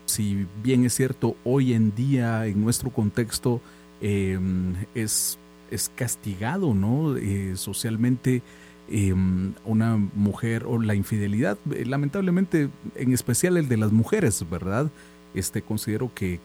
si 0.06 0.46
bien 0.62 0.86
es 0.86 0.94
cierto, 0.94 1.36
hoy 1.44 1.74
en 1.74 1.96
día 1.96 2.46
en 2.46 2.62
nuestro 2.62 2.90
contexto 2.92 3.62
em, 4.02 4.76
es, 4.94 5.40
es, 5.72 5.90
castigado, 5.96 6.74
¿no? 6.74 7.16
Eh, 7.18 7.54
socialmente 7.56 8.42
em, 8.90 9.54
una 9.66 9.98
mujer 9.98 10.66
o 10.68 10.80
la 10.80 10.96
infidelidad, 10.96 11.58
eh, 11.72 11.86
lamentablemente 11.86 12.70
en 12.96 13.14
especial 13.14 13.58
el 13.58 13.68
de 13.68 13.78
las 13.78 13.92
mujeres, 13.92 14.46
¿verdad? 14.50 14.92
Este, 15.36 15.62
considero 15.62 16.12
que, 16.16 16.40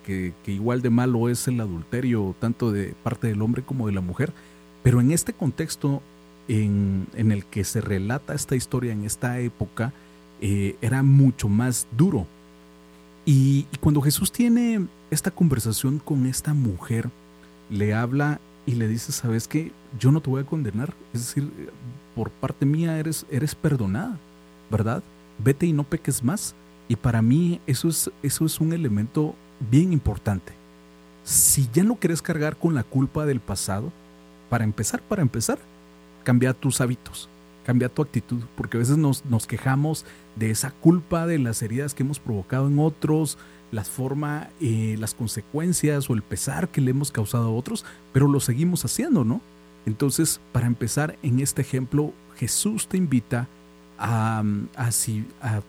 igual 0.46 0.83
de 0.83 0.90
malo 0.90 1.29
es 1.29 1.46
el 1.46 1.61
adulterio 1.61 2.35
tanto 2.40 2.72
de 2.72 2.94
parte 3.05 3.29
del 3.29 3.40
hombre 3.40 3.62
como 3.62 3.87
de 3.87 3.92
la 3.92 4.00
mujer, 4.00 4.33
pero 4.83 5.00
en 5.00 5.12
este 5.12 5.33
contexto 5.33 6.03
en, 6.48 7.07
el 7.14 7.44
que 7.44 7.62
se 7.62 7.81
relata 7.81 8.35
esta 8.35 8.57
historia 8.57 8.92
en 8.92 9.05
esta 9.05 9.38
época 9.38 9.92
eh, 10.40 10.76
era 10.83 11.05
mucho 11.05 11.48
más 11.48 11.87
duro. 11.96 12.26
Y, 13.24 13.66
cuando 13.81 14.00
Jesús 14.03 14.33
tiene 14.33 14.87
esta 15.12 15.31
conversación 15.31 16.00
con 16.00 16.26
esta 16.26 16.53
mujer, 16.53 17.11
le 17.70 17.94
habla 17.94 18.40
y 18.66 18.74
le 18.74 18.88
dice, 18.88 19.12
¿sabes 19.12 19.46
qué? 19.46 19.70
Yo 20.00 20.11
no 20.11 20.20
te 20.20 20.31
voy 20.31 20.42
a 20.42 20.46
condenar. 20.46 20.94
Es 21.14 21.26
decir, 21.26 21.48
por 22.16 22.31
parte 22.31 22.66
mía 22.66 22.98
eres 22.98 23.55
perdonada, 23.55 24.18
¿verdad? 24.68 25.05
Vete 25.38 25.66
y 25.66 25.72
no 25.72 25.85
peques 25.85 26.24
más. 26.24 26.57
Y 26.90 26.96
para 26.96 27.22
mí 27.22 27.61
eso 27.68 27.88
es, 27.88 28.11
eso 28.20 28.44
es 28.44 28.61
un 28.61 28.72
elemento 28.72 29.37
bien 29.70 29.92
importante. 29.92 30.53
Si 31.22 31.68
ya 31.72 31.85
no 31.85 31.94
quieres 31.94 32.20
cargar 32.20 32.57
con 32.57 32.74
la 32.74 32.83
culpa 32.83 33.26
del 33.26 33.38
pasado, 33.38 33.92
para 34.48 34.64
empezar, 34.64 35.00
para 35.00 35.22
empezar, 35.22 35.61
cambia 36.24 36.53
tus 36.53 36.81
hábitos, 36.81 37.29
cambia 37.64 37.88
tu 37.88 38.03
actitud, 38.03 38.42
porque 38.57 38.76
a 38.76 38.81
veces 38.81 38.96
nos, 38.96 39.24
nos 39.26 39.46
quejamos 39.46 40.05
de 40.35 40.50
esa 40.50 40.72
culpa, 40.72 41.29
de 41.29 41.38
las 41.38 41.62
heridas 41.62 41.94
que 41.94 42.03
hemos 42.03 42.18
provocado 42.18 42.66
en 42.66 42.81
otros, 42.81 43.38
las 43.70 43.88
formas, 43.88 44.48
eh, 44.61 44.96
las 44.98 45.14
consecuencias 45.14 46.11
o 46.11 46.14
el 46.14 46.22
pesar 46.22 46.70
que 46.70 46.81
le 46.81 46.90
hemos 46.90 47.12
causado 47.12 47.50
a 47.50 47.53
otros, 47.53 47.85
pero 48.12 48.26
lo 48.26 48.40
seguimos 48.40 48.85
haciendo, 48.85 49.24
¿no? 49.24 49.40
Entonces, 49.87 50.40
para 50.50 50.66
empezar, 50.66 51.16
en 51.22 51.38
este 51.38 51.62
ejemplo, 51.62 52.12
Jesús 52.37 52.88
te 52.88 52.96
invita 52.96 53.46
a, 53.96 54.42
a, 54.74 54.88
a 55.40 55.62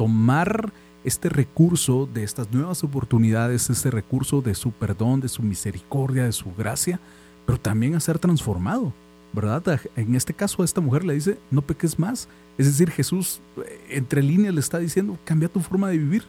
tomar 0.00 0.72
este 1.04 1.28
recurso 1.28 2.08
de 2.10 2.24
estas 2.24 2.50
nuevas 2.50 2.82
oportunidades, 2.82 3.68
este 3.68 3.90
recurso 3.90 4.40
de 4.40 4.54
su 4.54 4.72
perdón, 4.72 5.20
de 5.20 5.28
su 5.28 5.42
misericordia, 5.42 6.24
de 6.24 6.32
su 6.32 6.54
gracia, 6.56 6.98
pero 7.44 7.60
también 7.60 7.94
a 7.94 8.00
ser 8.00 8.18
transformado, 8.18 8.94
¿verdad? 9.34 9.62
En 9.96 10.14
este 10.14 10.32
caso 10.32 10.62
a 10.62 10.64
esta 10.64 10.80
mujer 10.80 11.04
le 11.04 11.12
dice, 11.12 11.36
no 11.50 11.60
peques 11.60 11.98
más. 11.98 12.28
Es 12.56 12.64
decir, 12.64 12.90
Jesús 12.90 13.42
eh, 13.58 13.88
entre 13.90 14.22
líneas 14.22 14.54
le 14.54 14.60
está 14.60 14.78
diciendo, 14.78 15.18
cambia 15.26 15.50
tu 15.50 15.60
forma 15.60 15.90
de 15.90 15.98
vivir. 15.98 16.22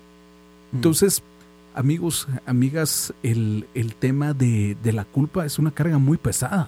Mm. 0.74 0.76
Entonces, 0.76 1.24
amigos, 1.74 2.28
amigas, 2.46 3.14
el, 3.24 3.68
el 3.74 3.96
tema 3.96 4.34
de, 4.34 4.76
de 4.84 4.92
la 4.92 5.06
culpa 5.06 5.46
es 5.46 5.60
una 5.60 5.72
carga 5.72 5.98
muy 5.98 6.18
pesada, 6.18 6.68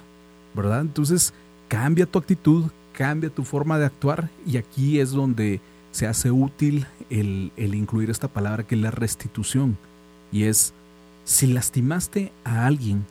¿verdad? 0.56 0.80
Entonces, 0.80 1.34
cambia 1.68 2.06
tu 2.06 2.18
actitud, 2.18 2.64
cambia 2.94 3.30
tu 3.30 3.44
forma 3.44 3.78
de 3.78 3.88
actuar 3.88 4.30
y 4.46 4.56
aquí 4.56 5.02
es 5.02 5.12
donde 5.12 5.60
se 5.94 6.08
hace 6.08 6.32
útil 6.32 6.88
el, 7.12 7.52
incluir 7.56 8.10
esta 8.10 8.28
palabra 8.28 8.64
que 8.64 8.76
es 8.76 8.82
la 8.82 8.92
restitución. 8.92 9.78
Y 10.32 10.44
es, 10.44 10.74
si 11.24 11.46
lastimaste 11.48 12.32
a 12.44 12.66
alguien, 12.66 13.06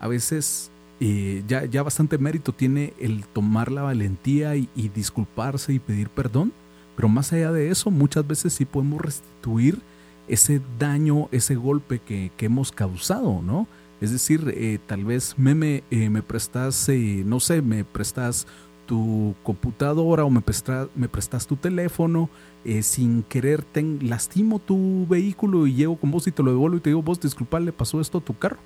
a 0.00 0.08
veces 0.08 0.70
eh, 0.98 1.44
ya, 1.46 1.64
ya, 1.64 1.84
bastante 1.84 2.18
mérito 2.18 2.52
tiene 2.52 2.92
el 2.98 3.24
tomar 3.26 3.70
la 3.70 3.82
valentía 3.82 4.56
y, 4.56 4.68
disculparse 4.92 5.72
y 5.72 5.78
pedir 5.78 6.08
perdón, 6.10 6.52
pero 6.96 7.08
más 7.08 7.32
allá 7.32 7.52
de 7.52 7.70
eso, 7.70 7.92
muchas 7.92 8.26
veces 8.26 8.52
sí 8.52 8.64
podemos 8.64 9.00
restituir 9.00 9.78
ese 10.26 10.60
daño, 10.80 11.28
ese 11.30 11.54
golpe 11.54 12.00
que, 12.00 12.32
hemos 12.40 12.72
causado, 12.72 13.40
¿no? 13.40 13.68
Es 14.00 14.10
decir, 14.10 14.52
eh, 14.56 14.80
tal 14.84 15.04
vez 15.04 15.38
me, 15.38 15.84
eh, 15.90 16.10
me 16.10 16.22
prestas, 16.22 16.88
no 17.24 17.38
sé, 17.38 17.62
me 17.62 17.84
prestas 17.84 18.48
tu 18.86 19.34
computadora 19.42 20.24
o 20.24 20.30
me 20.30 20.40
prestas, 20.40 20.88
me 20.94 21.08
prestas 21.08 21.46
tu 21.46 21.56
teléfono, 21.56 22.30
eh, 22.64 22.82
sin 22.82 23.22
querer 23.22 23.64
lastimo 24.00 24.58
tu 24.58 25.06
vehículo 25.08 25.66
y 25.66 25.74
llego 25.74 25.96
con 25.96 26.10
vos 26.10 26.26
y 26.26 26.32
te 26.32 26.42
lo 26.42 26.50
devuelvo 26.50 26.76
y 26.76 26.80
te 26.80 26.90
digo, 26.90 27.02
vos 27.02 27.20
disculpa, 27.20 27.60
le 27.60 27.72
pasó 27.72 28.00
esto 28.00 28.18
a 28.18 28.20
tu 28.20 28.36
carro. 28.38 28.58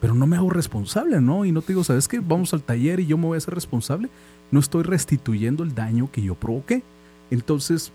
Pero 0.00 0.14
no 0.14 0.26
me 0.26 0.36
hago 0.36 0.50
responsable, 0.50 1.20
¿no? 1.20 1.44
Y 1.44 1.52
no 1.52 1.60
te 1.60 1.72
digo, 1.72 1.82
¿sabes 1.82 2.06
qué? 2.06 2.20
Vamos 2.20 2.54
al 2.54 2.62
taller 2.62 3.00
y 3.00 3.06
yo 3.06 3.18
me 3.18 3.26
voy 3.26 3.34
a 3.34 3.38
hacer 3.38 3.54
responsable. 3.54 4.08
No 4.50 4.60
estoy 4.60 4.84
restituyendo 4.84 5.64
el 5.64 5.74
daño 5.74 6.10
que 6.10 6.22
yo 6.22 6.34
provoqué. 6.36 6.82
Entonces, 7.30 7.92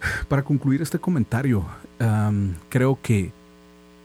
para 0.28 0.42
concluir 0.42 0.82
este 0.82 0.98
comentario, 0.98 1.64
creo 2.68 2.98
que 3.00 3.32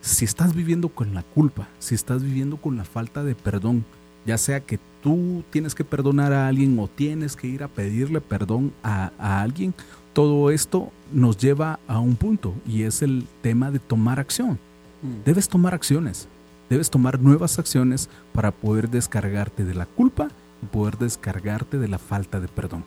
si 0.02 0.26
estás 0.26 0.56
viviendo 0.56 0.90
con 0.90 1.14
la 1.14 1.24
culpa, 1.24 1.68
si 1.80 1.96
estás 1.96 2.24
viviendo 2.24 2.58
con 2.58 2.78
la 2.78 2.86
falta 2.86 3.24
de 3.24 3.36
perdón, 3.36 3.84
ya 4.28 4.38
sea 4.38 4.60
que 4.60 4.78
tú 5.02 5.44
tienes 5.50 5.74
que 5.74 5.86
perdonar 5.86 6.34
a 6.34 6.50
alguien 6.50 6.78
o 6.78 6.90
tienes 6.90 7.38
que 7.38 7.48
ir 7.48 7.64
a 7.64 7.70
pedirle 7.70 8.20
perdón 8.20 8.74
a, 8.84 9.42
alguien, 9.42 9.74
todo 10.12 10.52
esto 10.52 10.92
nos 11.14 11.38
lleva 11.38 11.80
a 11.88 12.00
un 12.00 12.18
punto 12.18 12.54
y 12.68 12.84
es 12.84 13.02
el 13.02 13.26
tema 13.42 13.72
de 13.72 13.80
tomar 13.80 14.20
acción. 14.20 14.60
Mm. 15.02 15.24
Debes 15.24 15.48
tomar 15.48 15.74
acciones, 15.74 16.28
debes 16.70 16.90
tomar 16.90 17.22
nuevas 17.22 17.58
acciones 17.58 18.10
para 18.34 18.52
poder 18.52 18.90
descargarte 18.90 19.64
de 19.64 19.74
la 19.74 19.86
culpa 19.86 20.28
y 20.62 20.66
poder 20.66 20.98
descargarte 20.98 21.78
de 21.78 21.88
la 21.88 21.98
falta 21.98 22.42
de 22.42 22.50
perdón. 22.50 22.84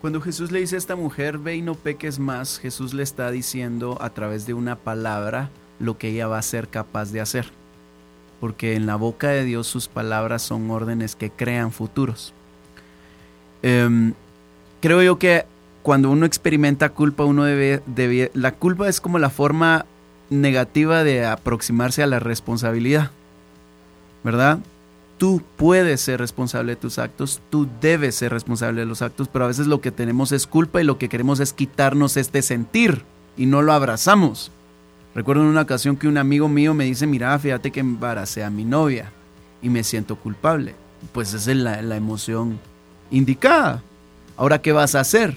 Cuando 0.00 0.22
Jesús 0.22 0.50
le 0.50 0.60
dice 0.60 0.76
a 0.76 0.78
esta 0.78 0.96
mujer, 0.96 1.36
ve 1.36 1.56
y 1.56 1.62
no 1.62 1.74
peques 1.74 2.18
más, 2.18 2.58
Jesús 2.58 2.94
le 2.94 3.02
está 3.02 3.30
diciendo 3.30 3.98
a 4.00 4.08
través 4.10 4.46
de 4.46 4.54
una 4.54 4.76
palabra 4.76 5.50
lo 5.78 5.98
que 5.98 6.08
ella 6.08 6.26
va 6.26 6.38
a 6.38 6.42
ser 6.42 6.68
capaz 6.68 7.12
de 7.12 7.20
hacer 7.20 7.59
porque 8.40 8.74
en 8.74 8.86
la 8.86 8.96
boca 8.96 9.28
de 9.28 9.44
Dios 9.44 9.66
sus 9.66 9.88
palabras 9.88 10.42
son 10.42 10.70
órdenes 10.70 11.14
que 11.14 11.30
crean 11.30 11.72
futuros. 11.72 12.32
Em, 13.62 14.14
creo 14.80 15.02
yo 15.02 15.18
que 15.18 15.44
cuando 15.82 16.10
uno 16.10 16.26
experimenta 16.26 16.88
culpa, 16.88 17.24
uno 17.24 17.44
debe, 17.44 17.82
debe, 17.86 18.30
La 18.34 18.52
culpa 18.52 18.88
es 18.88 19.00
como 19.00 19.18
la 19.18 19.30
forma 19.30 19.86
negativa 20.30 21.04
de 21.04 21.26
aproximarse 21.26 22.02
a 22.02 22.06
la 22.06 22.18
responsabilidad, 22.18 23.10
¿verdad? 24.24 24.60
tú 25.20 25.42
puedes 25.58 26.00
ser 26.00 26.18
responsable 26.18 26.72
de 26.72 26.76
tus 26.76 26.98
actos, 26.98 27.42
tú 27.50 27.68
debes 27.82 28.14
ser 28.14 28.32
responsable 28.32 28.80
de 28.80 28.86
los 28.86 29.02
actos, 29.02 29.28
pero 29.28 29.44
a 29.44 29.48
veces 29.48 29.66
lo 29.66 29.82
que 29.82 29.90
tenemos 29.90 30.32
es 30.32 30.46
culpa 30.46 30.80
y 30.80 30.84
lo 30.84 30.96
que 30.96 31.10
queremos 31.10 31.40
es 31.40 31.52
quitarnos 31.52 32.16
este 32.16 32.40
sentir 32.40 33.02
y 33.36 33.44
no 33.44 33.60
lo 33.60 33.74
abrazamos. 33.74 34.50
Recuerdo 35.14 35.42
en 35.42 35.48
una 35.48 35.62
ocasión 35.62 35.96
que 35.96 36.08
un 36.08 36.18
amigo 36.18 36.48
mío 36.48 36.74
me 36.74 36.84
dice, 36.84 37.06
mira, 37.06 37.38
fíjate 37.38 37.70
que 37.70 37.80
embaracé 37.80 38.44
a 38.44 38.50
mi 38.50 38.64
novia 38.64 39.10
y 39.60 39.68
me 39.68 39.82
siento 39.82 40.16
culpable. 40.16 40.74
Pues 41.12 41.34
es 41.34 41.46
la, 41.48 41.82
la 41.82 41.96
emoción 41.96 42.58
indicada. 43.10 43.82
Ahora, 44.36 44.62
¿qué 44.62 44.72
vas 44.72 44.94
a 44.94 45.00
hacer? 45.00 45.36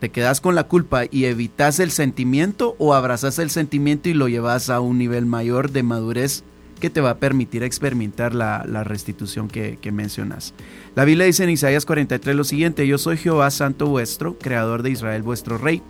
¿Te 0.00 0.10
quedas 0.10 0.40
con 0.40 0.54
la 0.54 0.64
culpa 0.64 1.04
y 1.10 1.24
evitas 1.24 1.80
el 1.80 1.90
sentimiento 1.90 2.76
o 2.78 2.94
abrazas 2.94 3.38
el 3.38 3.50
sentimiento 3.50 4.08
y 4.08 4.14
lo 4.14 4.28
llevas 4.28 4.70
a 4.70 4.80
un 4.80 4.98
nivel 4.98 5.26
mayor 5.26 5.70
de 5.70 5.82
madurez 5.82 6.44
que 6.80 6.90
te 6.90 7.00
va 7.00 7.10
a 7.10 7.18
permitir 7.18 7.62
experimentar 7.62 8.34
la, 8.34 8.62
restitución 8.84 9.48
que, 9.48 9.78
que, 9.80 9.92
mencionas. 9.92 10.52
La 10.94 11.04
Biblia 11.04 11.26
dice 11.26 11.44
en 11.44 11.50
Isaías 11.50 11.86
43 11.86 12.36
lo 12.36 12.44
siguiente, 12.44 12.86
yo 12.86 12.98
soy 12.98 13.16
Jehová 13.16 13.50
Santo 13.50 13.86
vuestro, 13.86 14.38
creador 14.38 14.82
de 14.82 14.90
Israel 14.90 15.22
vuestro 15.22 15.56
rey. 15.56 15.82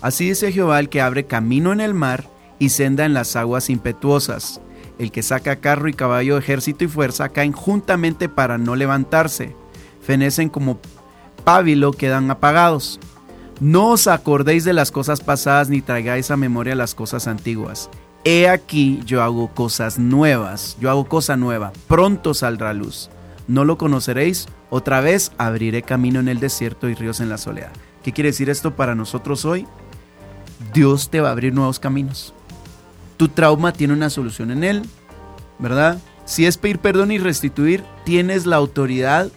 Así 0.00 0.28
dice 0.28 0.52
Jehová 0.52 0.80
el 0.80 0.88
que 0.88 1.00
abre 1.00 1.26
camino 1.26 1.72
en 1.72 1.80
el 1.80 1.94
mar 1.94 2.28
y 2.58 2.70
senda 2.70 3.04
en 3.04 3.14
las 3.14 3.36
aguas 3.36 3.70
impetuosas. 3.70 4.60
El 4.98 5.12
que 5.12 5.22
saca 5.22 5.56
carro 5.56 5.88
y 5.88 5.94
caballo, 5.94 6.38
ejército 6.38 6.84
y 6.84 6.88
fuerza 6.88 7.30
caen 7.30 7.52
juntamente 7.52 8.28
para 8.28 8.58
no 8.58 8.76
levantarse. 8.76 9.54
Fenecen 10.02 10.48
como 10.48 10.78
pábilo, 11.44 11.92
quedan 11.92 12.30
apagados. 12.30 13.00
No 13.60 13.88
os 13.88 14.06
acordéis 14.06 14.64
de 14.64 14.72
las 14.72 14.90
cosas 14.90 15.20
pasadas 15.20 15.68
ni 15.68 15.82
traigáis 15.82 16.30
a 16.30 16.36
memoria 16.36 16.74
las 16.74 16.94
cosas 16.94 17.26
antiguas. 17.26 17.90
He 18.24 18.48
aquí 18.48 19.00
yo 19.06 19.22
hago 19.22 19.48
cosas 19.48 19.98
nuevas, 19.98 20.76
yo 20.80 20.90
hago 20.90 21.06
cosa 21.08 21.36
nueva, 21.36 21.72
pronto 21.88 22.34
saldrá 22.34 22.74
luz. 22.74 23.10
No 23.48 23.64
lo 23.64 23.78
conoceréis, 23.78 24.46
otra 24.68 25.00
vez 25.00 25.32
abriré 25.38 25.82
camino 25.82 26.20
en 26.20 26.28
el 26.28 26.40
desierto 26.40 26.88
y 26.88 26.94
ríos 26.94 27.20
en 27.20 27.30
la 27.30 27.38
soledad. 27.38 27.72
¿Qué 28.02 28.12
quiere 28.12 28.30
decir 28.30 28.48
esto 28.48 28.76
para 28.76 28.94
nosotros 28.94 29.44
hoy? 29.44 29.66
Dios 30.72 31.10
te 31.10 31.20
va 31.20 31.28
a 31.28 31.32
abrir 31.32 31.52
nuevos 31.52 31.78
caminos. 31.78 32.34
Tu 33.16 33.28
trauma 33.28 33.72
tiene 33.72 33.94
una 33.94 34.10
solución 34.10 34.50
en 34.50 34.64
él, 34.64 34.82
¿verdad? 35.58 35.98
Si 36.24 36.46
es 36.46 36.58
pedir 36.58 36.78
perdón 36.78 37.10
y 37.10 37.18
restituir, 37.18 37.84
tienes 38.04 38.46
la 38.46 38.56
autoridad 38.56 39.28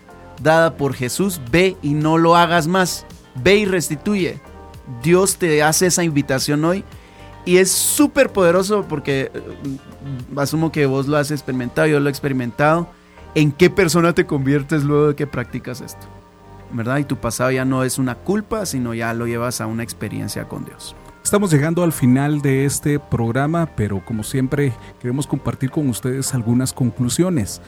dada 0.42 0.78
por 0.78 0.94
Jesús. 0.94 1.42
Ve 1.52 1.76
y 1.82 1.94
no 1.94 2.18
lo 2.18 2.36
hagas 2.36 2.68
más. 2.68 3.06
Ve 3.36 3.58
y 3.58 3.66
restituye. 3.66 4.40
Dios 5.02 5.38
te 5.38 5.64
hace 5.64 5.88
esa 5.88 6.04
invitación 6.04 6.64
hoy 6.66 6.84
y 7.46 7.58
es 7.58 7.72
súper 7.72 8.32
poderoso 8.32 8.86
porque 8.88 9.32
eh, 9.34 9.78
asumo 10.38 10.72
que 10.72 10.86
vos 10.86 11.08
lo 11.08 11.18
has 11.18 11.32
experimentado, 11.32 11.88
yo 11.88 12.00
lo 12.00 12.08
he 12.08 12.12
experimentado. 12.12 12.88
¿En 13.36 13.52
qué 13.52 13.70
persona 13.70 14.14
te 14.14 14.26
conviertes 14.26 14.84
luego 14.84 15.08
de 15.10 15.16
que 15.16 15.26
practicas 15.26 15.82
esto? 15.82 16.06
¿Verdad? 16.72 16.98
Y 16.98 17.04
tu 17.04 17.18
pasado 17.18 17.52
ya 17.52 17.66
no 17.66 17.84
es 17.84 17.98
una 17.98 18.16
culpa, 18.16 18.66
sino 18.66 18.94
ya 18.94 19.14
lo 19.14 19.26
llevas 19.26 19.62
a 19.62 19.68
una 19.68 19.84
experiencia 19.84 20.48
con 20.48 20.66
Dios. 20.66 20.96
Estamos 21.24 21.52
llegando 21.52 21.84
al 21.84 21.94
final 21.94 22.42
de 22.42 22.66
este 22.66 23.00
programa, 23.00 23.66
pero 23.78 24.04
como 24.04 24.24
siempre 24.24 24.74
queremos 25.00 25.26
compartir 25.26 25.72
con 25.72 25.88
ustedes 25.88 26.34
algunas 26.34 26.74
conclusiones. 26.74 27.62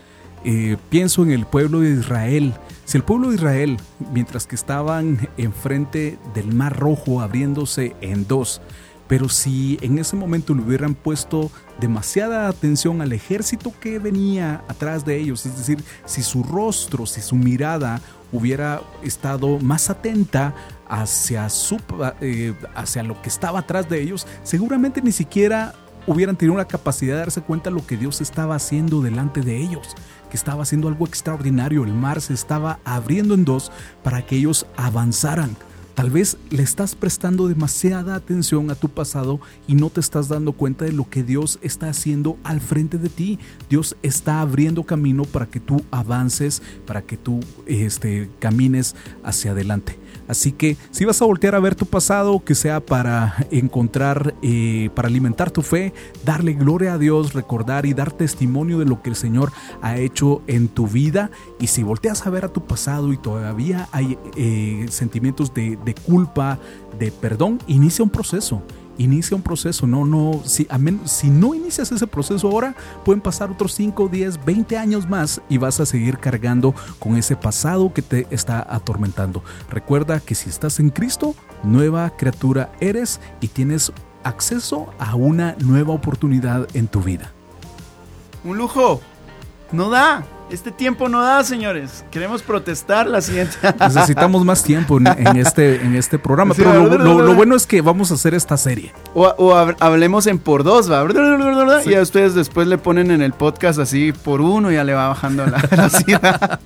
Eh, 0.44 0.78
pienso 0.90 1.24
en 1.24 1.32
el 1.32 1.46
pueblo 1.46 1.80
de 1.80 1.92
Israel. 1.92 2.54
Si 2.84 2.98
el 2.98 3.04
pueblo 3.04 3.30
de 3.30 3.36
Israel, 3.36 3.78
mientras 4.12 4.46
que 4.46 4.56
estaban 4.56 5.30
enfrente 5.38 6.20
del 6.36 6.54
Mar 6.54 6.78
Rojo 6.78 7.22
abriéndose 7.22 7.96
en 8.02 8.28
dos, 8.28 8.62
pero 9.08 9.30
si 9.30 9.80
en 9.82 10.00
ese 10.00 10.16
momento 10.16 10.54
le 10.54 10.62
hubieran 10.62 10.94
puesto 10.94 11.50
demasiada 11.80 12.48
atención 12.48 13.02
al 13.02 13.14
ejército 13.14 13.74
que 13.80 14.00
venía 14.00 14.64
atrás 14.68 15.06
de 15.06 15.18
ellos, 15.18 15.46
es 15.46 15.58
decir, 15.58 15.84
si 16.06 16.24
su 16.24 16.44
rostro, 16.44 17.06
si 17.06 17.22
su 17.22 17.36
mirada 17.36 18.02
hubiera 18.36 18.82
estado 19.04 19.60
más 19.60 19.90
atenta 19.90 20.54
hacia, 20.88 21.50
su, 21.50 21.80
eh, 22.22 22.54
hacia 22.76 23.04
lo 23.04 23.22
que 23.22 23.30
estaba 23.30 23.60
atrás 23.60 23.90
de 23.90 24.02
ellos, 24.02 24.28
seguramente 24.44 25.02
ni 25.02 25.12
siquiera 25.12 25.74
hubieran 26.08 26.36
tenido 26.36 26.58
la 26.58 26.68
capacidad 26.68 27.16
de 27.16 27.20
darse 27.20 27.42
cuenta 27.42 27.70
de 27.70 27.76
lo 27.76 27.86
que 27.86 27.98
Dios 27.98 28.22
estaba 28.22 28.56
haciendo 28.56 29.02
delante 29.02 29.42
de 29.42 29.58
ellos, 29.58 29.96
que 30.30 30.38
estaba 30.38 30.64
haciendo 30.64 30.88
algo 30.88 31.08
extraordinario, 31.08 31.84
el 31.84 31.94
mar 31.94 32.22
se 32.22 32.34
estaba 32.34 32.80
abriendo 32.86 33.34
en 33.34 33.46
dos 33.46 33.72
para 34.04 34.26
que 34.26 34.36
ellos 34.36 34.68
avanzaran. 34.78 35.56
Tal 35.96 36.10
vez 36.12 36.38
le 36.50 36.62
estás 36.62 36.94
prestando 36.94 37.48
demasiada 37.48 38.16
atención 38.16 38.70
a 38.70 38.76
tu 38.76 38.90
pasado 38.90 39.40
y 39.66 39.76
no 39.76 39.90
te 39.90 40.02
estás 40.02 40.28
dando 40.28 40.52
cuenta 40.52 40.84
de 40.84 40.92
lo 40.92 41.10
que 41.10 41.24
Dios 41.24 41.58
está 41.62 41.88
haciendo 41.88 42.38
al 42.44 42.60
frente 42.60 42.98
de 42.98 43.08
ti. 43.08 43.40
Dios 43.70 43.96
está 44.04 44.42
abriendo 44.42 44.84
camino 44.84 45.24
para 45.24 45.46
que 45.46 45.62
tú 45.62 45.86
avances, 45.92 46.62
para 46.86 47.02
que 47.02 47.16
tú 47.16 47.40
este, 47.66 48.30
camines 48.40 48.94
hacia 49.24 49.52
adelante. 49.52 49.98
Así 50.28 50.52
que 50.52 50.78
si 50.92 51.06
vas 51.06 51.22
a 51.22 51.26
voltear 51.26 51.56
a 51.56 51.60
ver 51.60 51.76
tu 51.76 51.86
pasado, 51.86 52.44
que 52.44 52.56
sea 52.56 52.80
para 52.80 53.36
encontrar, 53.52 54.34
eh, 54.42 54.90
para 54.96 55.08
alimentar 55.08 55.52
tu 55.52 55.62
fe, 55.62 55.94
darle 56.24 56.54
gloria 56.54 56.94
a 56.94 56.98
Dios, 56.98 57.34
recordar 57.34 57.86
y 57.86 57.94
dar 57.94 58.12
testimonio 58.12 58.80
de 58.80 58.86
lo 58.86 59.02
que 59.02 59.10
el 59.10 59.16
Señor 59.16 59.52
ha 59.82 59.98
hecho 59.98 60.42
en 60.48 60.68
tu 60.68 60.88
vida. 60.88 61.30
Y 61.60 61.68
si 61.68 61.84
volteas 61.84 62.26
a 62.26 62.30
ver 62.30 62.46
a 62.46 62.50
tu 62.50 62.66
pasado 62.66 63.14
y 63.14 63.18
todavía 63.18 63.88
hay 63.92 64.18
eh, 64.36 64.88
sentimientos 64.90 65.54
de, 65.54 65.78
de 65.86 65.94
culpa, 65.94 66.60
de 67.00 67.12
perdón, 67.12 67.60
inicia 67.68 68.04
un 68.04 68.10
proceso 68.10 68.62
inicia 68.98 69.36
un 69.36 69.44
proceso. 69.44 69.88
No, 69.88 70.06
no, 70.06 70.42
si, 70.46 70.68
si 71.06 71.30
no 71.30 71.54
inicias 71.54 71.92
ese 71.92 72.08
proceso 72.08 72.48
ahora, 72.48 72.76
pueden 73.04 73.22
pasar 73.22 73.52
otros 73.52 73.74
5, 73.74 74.08
10, 74.08 74.46
20 74.46 74.78
años 74.78 75.08
más 75.08 75.42
y 75.50 75.58
vas 75.58 75.80
a 75.80 75.86
seguir 75.86 76.18
cargando 76.18 76.74
con 77.00 77.16
ese 77.16 77.36
pasado 77.36 77.94
que 77.94 78.02
te 78.02 78.28
está 78.30 78.66
atormentando. 78.68 79.44
Recuerda 79.70 80.20
que 80.20 80.36
si 80.36 80.50
estás 80.50 80.80
en 80.80 80.90
Cristo, 80.90 81.36
nueva 81.64 82.10
criatura 82.12 82.72
eres 82.80 83.20
y 83.42 83.48
tienes 83.48 83.92
acceso 84.24 84.88
a 84.98 85.16
una 85.16 85.56
nueva 85.60 85.94
oportunidad 85.94 86.68
en 86.74 86.88
tu 86.88 87.02
vida. 87.02 87.32
Un 88.44 88.58
lujo. 88.58 89.02
No 89.72 89.90
da. 89.90 90.24
Este 90.52 90.72
tiempo 90.72 91.10
no 91.10 91.22
da, 91.24 91.44
señores. 91.44 92.06
Queremos 92.12 92.44
protestar 92.44 93.08
la 93.08 93.20
siguiente. 93.20 93.56
Necesitamos 93.80 94.46
más 94.46 94.64
tiempo 94.64 95.00
en, 95.00 95.38
este, 95.38 95.82
en 95.82 95.96
este 95.96 96.20
programa. 96.20 96.54
pero 96.56 96.86
lo, 96.98 97.34
bueno 97.34 97.56
es 97.56 97.66
que 97.66 97.82
vamos 97.82 98.12
a 98.12 98.14
hacer 98.14 98.36
esta 98.36 98.56
serie. 98.56 98.94
O, 99.16 99.56
hablemos 99.80 100.28
en 100.28 100.38
por 100.38 100.64
dos, 100.64 100.92
¿va? 100.92 101.04
Y 101.86 101.96
a 101.96 102.02
ustedes 102.02 102.36
después 102.36 102.68
le 102.68 102.78
ponen 102.78 103.10
en 103.10 103.24
el 103.24 103.34
podcast 103.34 103.80
así 103.80 104.12
por 104.12 104.40
uno, 104.40 104.72
y 104.72 104.76
ya 104.76 104.84
le 104.84 104.94
va 104.94 105.08
bajando 105.08 105.48
la 105.48 105.58
velocidad. 105.72 106.60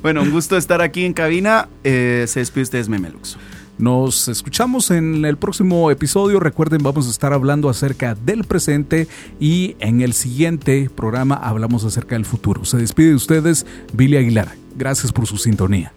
bueno, 0.00 0.22
un 0.22 0.30
gusto 0.30 0.56
estar 0.56 0.80
aquí 0.80 1.04
en 1.04 1.12
cabina. 1.12 1.68
Eh, 1.84 2.24
se 2.28 2.40
despide 2.40 2.62
ustedes, 2.62 2.88
Memelux. 2.88 3.36
Nos 3.78 4.26
escuchamos 4.26 4.90
en 4.90 5.24
el 5.24 5.36
próximo 5.36 5.90
episodio. 5.92 6.40
Recuerden, 6.40 6.82
vamos 6.82 7.06
a 7.06 7.10
estar 7.10 7.32
hablando 7.32 7.68
acerca 7.68 8.16
del 8.16 8.42
presente 8.42 9.06
y 9.38 9.76
en 9.78 10.00
el 10.00 10.14
siguiente 10.14 10.90
programa 10.94 11.36
hablamos 11.36 11.84
acerca 11.84 12.16
del 12.16 12.24
futuro. 12.24 12.64
Se 12.64 12.76
despide 12.76 13.10
de 13.10 13.14
ustedes 13.14 13.66
Billy 13.92 14.16
Aguilar. 14.16 14.48
Gracias 14.76 15.12
por 15.12 15.26
su 15.26 15.36
sintonía. 15.36 15.92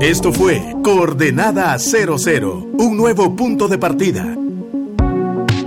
Esto 0.00 0.32
fue 0.32 0.74
Coordenada 0.82 1.78
00, 1.78 2.72
un 2.78 2.96
nuevo 2.96 3.36
punto 3.36 3.68
de 3.68 3.78
partida. 3.78 4.36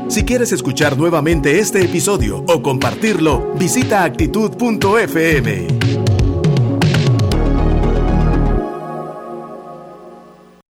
Si 0.10 0.24
quieres 0.24 0.52
escuchar 0.52 0.98
nuevamente 0.98 1.60
este 1.60 1.84
episodio 1.84 2.44
o 2.48 2.62
compartirlo, 2.64 3.54
visita 3.58 4.04
actitud.fm. 4.04 5.68